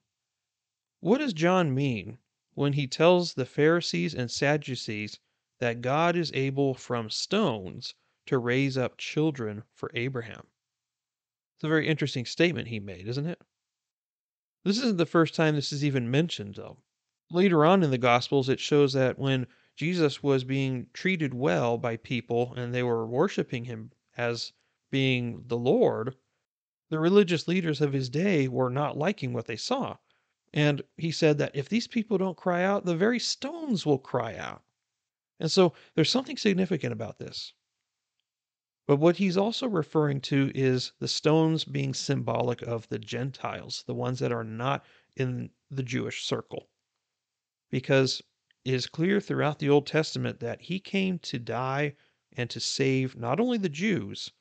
What 1.02 1.18
does 1.18 1.34
John 1.34 1.76
mean 1.76 2.18
when 2.54 2.72
he 2.72 2.88
tells 2.88 3.34
the 3.34 3.46
Pharisees 3.46 4.16
and 4.16 4.32
Sadducees 4.32 5.20
that 5.60 5.82
God 5.82 6.16
is 6.16 6.32
able 6.34 6.74
from 6.74 7.10
stones 7.10 7.94
to 8.28 8.38
raise 8.38 8.78
up 8.78 8.98
children 8.98 9.64
for 9.74 9.92
Abraham? 9.94 10.48
It's 11.62 11.68
a 11.68 11.70
very 11.70 11.88
interesting 11.88 12.26
statement 12.26 12.70
he 12.70 12.80
made, 12.80 13.08
isn't 13.08 13.28
it? 13.28 13.40
This 14.64 14.80
isn't 14.80 14.98
the 14.98 15.06
first 15.06 15.36
time 15.36 15.54
this 15.54 15.72
is 15.72 15.86
even 15.86 16.10
mentioned, 16.10 16.56
though. 16.56 16.80
Later 17.30 17.64
on 17.64 17.84
in 17.84 17.92
the 17.92 18.00
Gospels, 18.00 18.50
it 18.50 18.60
shows 18.60 18.94
that 18.94 19.20
when 19.20 19.46
Jesus 19.76 20.24
was 20.24 20.44
being 20.44 20.88
treated 20.92 21.36
well 21.36 21.78
by 21.78 21.98
people 21.98 22.56
and 22.56 22.74
they 22.74 22.82
were 22.82 23.06
worshiping 23.06 23.66
him 23.66 23.92
as 24.18 24.54
being 24.90 25.44
the 25.46 25.58
Lord, 25.58 26.16
the 26.90 26.98
religious 26.98 27.48
leaders 27.48 27.80
of 27.80 27.94
his 27.94 28.10
day 28.10 28.48
were 28.48 28.72
not 28.72 28.98
liking 28.98 29.32
what 29.32 29.46
they 29.46 29.56
saw. 29.56 29.98
And 30.52 30.82
he 30.98 31.12
said 31.12 31.38
that 31.38 31.56
if 31.56 31.70
these 31.70 31.88
people 31.88 32.18
don't 32.18 32.36
cry 32.36 32.64
out, 32.64 32.86
the 32.86 32.96
very 32.96 33.20
stones 33.20 33.86
will 33.86 34.00
cry 34.00 34.36
out. 34.36 34.64
And 35.40 35.52
so 35.52 35.74
there's 35.94 36.10
something 36.10 36.38
significant 36.38 36.92
about 36.92 37.20
this. 37.20 37.54
But 38.92 39.00
what 39.00 39.16
he's 39.16 39.38
also 39.38 39.70
referring 39.70 40.20
to 40.24 40.52
is 40.54 40.92
the 41.00 41.08
stones 41.08 41.64
being 41.64 41.94
symbolic 41.94 42.62
of 42.62 42.90
the 42.90 43.00
Gentiles, 43.00 43.86
the 43.88 43.94
ones 43.94 44.20
that 44.20 44.34
are 44.34 44.44
not 44.44 44.86
in 45.16 45.52
the 45.70 45.82
Jewish 45.82 46.26
circle. 46.26 46.68
Because 47.70 48.22
it 48.66 48.74
is 48.74 48.88
clear 48.88 49.22
throughout 49.22 49.60
the 49.60 49.70
Old 49.70 49.88
Testament 49.88 50.42
that 50.42 50.64
he 50.64 50.82
came 50.82 51.20
to 51.20 51.40
die 51.40 51.96
and 52.34 52.50
to 52.50 52.60
save 52.60 53.16
not 53.16 53.40
only 53.40 53.58
the 53.58 53.70
Jews, 53.70 54.34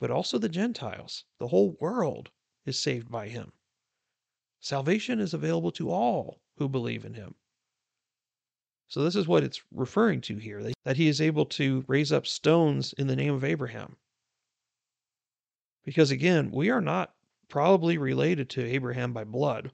but 0.00 0.10
also 0.10 0.38
the 0.38 0.48
Gentiles. 0.48 1.26
The 1.36 1.48
whole 1.48 1.72
world 1.78 2.30
is 2.64 2.78
saved 2.78 3.10
by 3.10 3.28
him. 3.28 3.52
Salvation 4.58 5.20
is 5.20 5.34
available 5.34 5.72
to 5.72 5.90
all 5.90 6.40
who 6.56 6.66
believe 6.66 7.04
in 7.04 7.12
him. 7.12 7.34
So, 8.92 9.02
this 9.02 9.16
is 9.16 9.26
what 9.26 9.42
it's 9.42 9.62
referring 9.70 10.20
to 10.20 10.36
here 10.36 10.70
that 10.84 10.98
he 10.98 11.08
is 11.08 11.22
able 11.22 11.46
to 11.46 11.82
raise 11.88 12.12
up 12.12 12.26
stones 12.26 12.92
in 12.92 13.06
the 13.06 13.16
name 13.16 13.32
of 13.32 13.42
Abraham. 13.42 13.96
Because 15.82 16.10
again, 16.10 16.50
we 16.50 16.68
are 16.68 16.82
not 16.82 17.14
probably 17.48 17.96
related 17.96 18.50
to 18.50 18.62
Abraham 18.62 19.14
by 19.14 19.24
blood, 19.24 19.72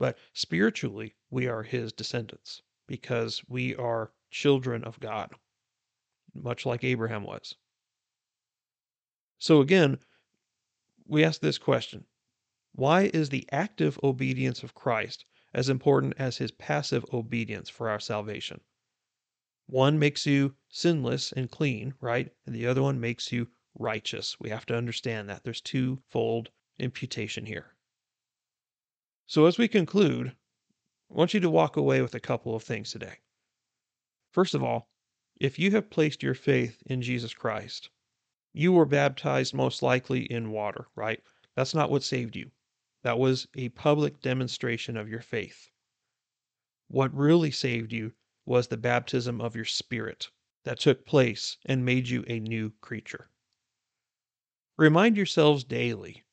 but 0.00 0.18
spiritually, 0.32 1.14
we 1.30 1.46
are 1.46 1.62
his 1.62 1.92
descendants 1.92 2.60
because 2.88 3.40
we 3.46 3.76
are 3.76 4.10
children 4.32 4.82
of 4.82 4.98
God, 4.98 5.30
much 6.34 6.66
like 6.66 6.82
Abraham 6.82 7.22
was. 7.22 7.54
So 9.38 9.60
again, 9.60 10.00
we 11.06 11.22
ask 11.22 11.40
this 11.40 11.56
question 11.56 12.04
Why 12.72 13.12
is 13.14 13.28
the 13.28 13.48
active 13.52 13.96
obedience 14.02 14.64
of 14.64 14.74
Christ 14.74 15.24
as 15.52 15.68
important 15.68 16.14
as 16.18 16.36
his 16.36 16.50
passive 16.50 17.04
obedience 17.12 17.68
for 17.68 17.88
our 17.88 18.00
salvation? 18.00 18.60
One 19.66 19.98
makes 19.98 20.26
you 20.26 20.56
sinless 20.68 21.32
and 21.32 21.50
clean, 21.50 21.94
right? 22.00 22.32
And 22.46 22.54
the 22.54 22.66
other 22.66 22.82
one 22.82 23.00
makes 23.00 23.30
you 23.30 23.48
righteous. 23.78 24.38
We 24.40 24.50
have 24.50 24.66
to 24.66 24.76
understand 24.76 25.28
that. 25.28 25.44
There's 25.44 25.60
twofold 25.60 26.50
imputation 26.78 27.46
here. 27.46 27.76
So, 29.26 29.46
as 29.46 29.58
we 29.58 29.68
conclude, 29.68 30.34
I 31.10 31.14
want 31.14 31.34
you 31.34 31.40
to 31.40 31.50
walk 31.50 31.76
away 31.76 32.02
with 32.02 32.14
a 32.14 32.20
couple 32.20 32.54
of 32.56 32.64
things 32.64 32.90
today. 32.90 33.18
First 34.32 34.54
of 34.54 34.62
all, 34.62 34.88
if 35.40 35.58
you 35.58 35.70
have 35.72 35.90
placed 35.90 36.22
your 36.22 36.34
faith 36.34 36.82
in 36.86 37.00
Jesus 37.00 37.32
Christ, 37.32 37.90
you 38.52 38.72
were 38.72 38.86
baptized 38.86 39.54
most 39.54 39.82
likely 39.82 40.22
in 40.24 40.50
water, 40.50 40.88
right? 40.94 41.22
That's 41.54 41.74
not 41.74 41.90
what 41.90 42.02
saved 42.02 42.34
you. 42.36 42.50
That 43.02 43.18
was 43.18 43.46
a 43.54 43.70
public 43.70 44.20
demonstration 44.20 44.96
of 44.96 45.08
your 45.08 45.20
faith. 45.20 45.70
What 46.88 47.14
really 47.14 47.50
saved 47.50 47.92
you 47.92 48.12
was 48.44 48.68
the 48.68 48.76
baptism 48.76 49.40
of 49.40 49.54
your 49.54 49.64
spirit 49.64 50.30
that 50.64 50.78
took 50.78 51.06
place 51.06 51.56
and 51.64 51.84
made 51.84 52.08
you 52.08 52.24
a 52.26 52.40
new 52.40 52.72
creature. 52.80 53.30
Remind 54.76 55.16
yourselves 55.16 55.64
daily 55.64 56.24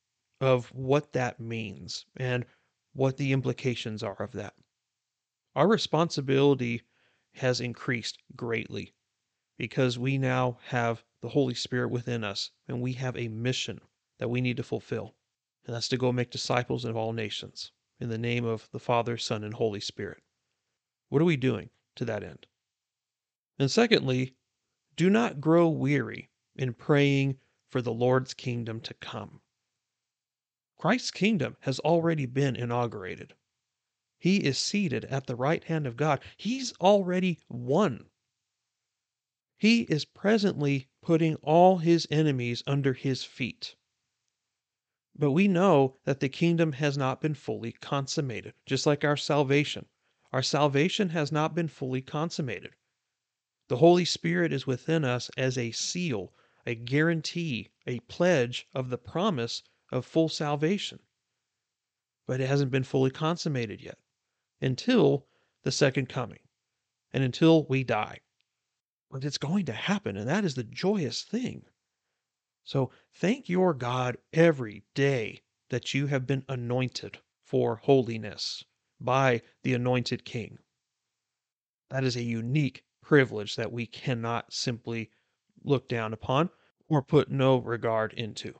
of 0.41 0.67
what 0.73 1.13
that 1.13 1.39
means 1.39 2.05
and 2.15 2.45
what 2.93 3.17
the 3.17 3.31
implications 3.31 4.03
are 4.03 4.21
of 4.21 4.31
that 4.33 4.53
our 5.57 5.67
responsibility 5.67 6.83
has 7.33 7.59
increased 7.59 8.19
greatly 8.35 8.93
because 9.57 9.97
we 9.97 10.15
now 10.15 10.59
have 10.65 11.03
the 11.21 11.29
Holy 11.29 11.55
Spirit 11.55 11.89
within 11.89 12.23
us 12.23 12.51
and 12.67 12.79
we 12.79 12.93
have 12.93 13.17
a 13.17 13.27
mission 13.27 13.81
that 14.19 14.29
we 14.29 14.39
need 14.39 14.55
to 14.57 14.61
fulfill. 14.61 15.15
And 15.67 15.75
that's 15.75 15.89
to 15.89 15.97
go 15.97 16.13
make 16.13 16.31
disciples 16.31 16.85
of 16.85 16.95
all 16.95 17.11
nations. 17.11 17.73
in 17.99 18.09
the 18.09 18.17
name 18.17 18.45
of 18.45 18.69
the 18.71 18.79
Father, 18.79 19.17
Son, 19.17 19.43
and 19.43 19.53
Holy 19.53 19.81
Spirit. 19.81 20.23
What 21.09 21.21
are 21.21 21.25
we 21.25 21.35
doing 21.35 21.69
to 21.95 22.05
that 22.05 22.23
end? 22.23 22.47
And 23.59 23.69
secondly, 23.69 24.35
do 24.95 25.09
not 25.09 25.41
grow 25.41 25.67
weary 25.67 26.29
in 26.55 26.73
praying 26.73 27.39
for 27.69 27.81
the 27.81 27.93
Lord's 27.93 28.33
kingdom 28.33 28.79
to 28.81 28.93
come. 28.95 29.41
Christ's 30.77 31.11
kingdom 31.11 31.57
has 31.61 31.79
already 31.79 32.25
been 32.25 32.55
inaugurated. 32.55 33.33
He 34.17 34.37
is 34.37 34.57
seated 34.57 35.05
at 35.05 35.27
the 35.27 35.35
right 35.35 35.63
hand 35.63 35.85
of 35.85 35.97
God. 35.97 36.21
He's 36.37 36.71
already 36.73 37.39
won. 37.49 38.09
He 39.57 39.81
is 39.83 40.05
presently 40.05 40.87
putting 41.01 41.35
all 41.37 41.79
his 41.79 42.07
enemies 42.09 42.63
under 42.67 42.93
his 42.93 43.23
feet. 43.23 43.75
But 45.19 45.31
we 45.31 45.47
know 45.47 45.97
that 46.03 46.19
the 46.19 46.29
kingdom 46.29 46.73
has 46.73 46.95
not 46.95 47.21
been 47.21 47.33
fully 47.33 47.71
consummated, 47.71 48.53
just 48.67 48.85
like 48.85 49.03
our 49.03 49.17
salvation. 49.17 49.87
Our 50.31 50.43
salvation 50.43 51.09
has 51.09 51.31
not 51.31 51.55
been 51.55 51.67
fully 51.67 52.01
consummated. 52.03 52.75
The 53.67 53.77
Holy 53.77 54.05
Spirit 54.05 54.53
is 54.53 54.67
within 54.67 55.03
us 55.03 55.31
as 55.35 55.57
a 55.57 55.71
seal, 55.71 56.33
a 56.67 56.75
guarantee, 56.75 57.71
a 57.87 57.99
pledge 58.01 58.67
of 58.73 58.89
the 58.89 58.97
promise 58.97 59.63
of 59.91 60.05
full 60.05 60.29
salvation. 60.29 60.99
But 62.27 62.39
it 62.39 62.47
hasn't 62.47 62.71
been 62.71 62.83
fully 62.83 63.09
consummated 63.09 63.81
yet 63.81 63.97
until 64.61 65.25
the 65.63 65.71
second 65.71 66.09
coming 66.09 66.41
and 67.11 67.23
until 67.23 67.65
we 67.65 67.83
die. 67.83 68.19
But 69.09 69.25
it's 69.25 69.37
going 69.37 69.65
to 69.65 69.73
happen, 69.73 70.15
and 70.15 70.27
that 70.27 70.45
is 70.45 70.55
the 70.55 70.63
joyous 70.63 71.23
thing. 71.23 71.65
So 72.67 72.91
thank 73.15 73.47
your 73.47 73.73
God 73.73 74.17
every 74.33 74.83
day 74.93 75.39
that 75.69 75.93
you 75.93 76.07
have 76.07 76.27
been 76.27 76.43
anointed 76.49 77.17
for 77.45 77.77
holiness 77.77 78.65
by 78.99 79.41
the 79.63 79.73
anointed 79.73 80.25
King. 80.25 80.57
That 81.89 82.03
is 82.03 82.17
a 82.17 82.21
unique 82.21 82.83
privilege 83.01 83.55
that 83.55 83.71
we 83.71 83.85
cannot 83.85 84.51
simply 84.51 85.09
look 85.63 85.87
down 85.87 86.11
upon 86.11 86.49
or 86.89 87.01
put 87.01 87.31
no 87.31 87.55
regard 87.55 88.11
into. 88.11 88.59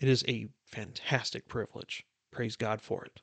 It 0.00 0.08
is 0.08 0.24
a 0.26 0.48
fantastic 0.64 1.46
privilege. 1.46 2.06
Praise 2.32 2.56
God 2.56 2.80
for 2.80 3.04
it. 3.04 3.20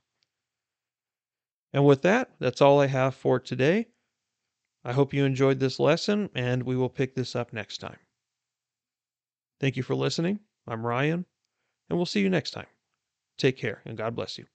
And 1.73 1.83
with 1.83 2.03
that, 2.03 2.29
that's 2.37 2.61
all 2.61 2.79
I 2.79 2.85
have 2.85 3.15
for 3.15 3.39
today. 3.39 3.87
I 4.83 4.93
hope 4.93 5.15
you 5.15 5.25
enjoyed 5.25 5.59
this 5.59 5.79
lesson, 5.79 6.29
and 6.35 6.61
we 6.61 6.75
will 6.75 6.89
pick 6.89 7.15
this 7.15 7.35
up 7.35 7.53
next 7.53 7.79
time. 7.79 7.97
Thank 9.61 9.77
you 9.77 9.83
for 9.83 9.93
listening. 9.93 10.39
I'm 10.67 10.83
Ryan, 10.83 11.23
and 11.87 11.99
we'll 11.99 12.07
see 12.07 12.21
you 12.21 12.31
next 12.31 12.49
time. 12.49 12.65
Take 13.37 13.57
care, 13.57 13.83
and 13.85 13.95
God 13.95 14.15
bless 14.15 14.39
you. 14.39 14.45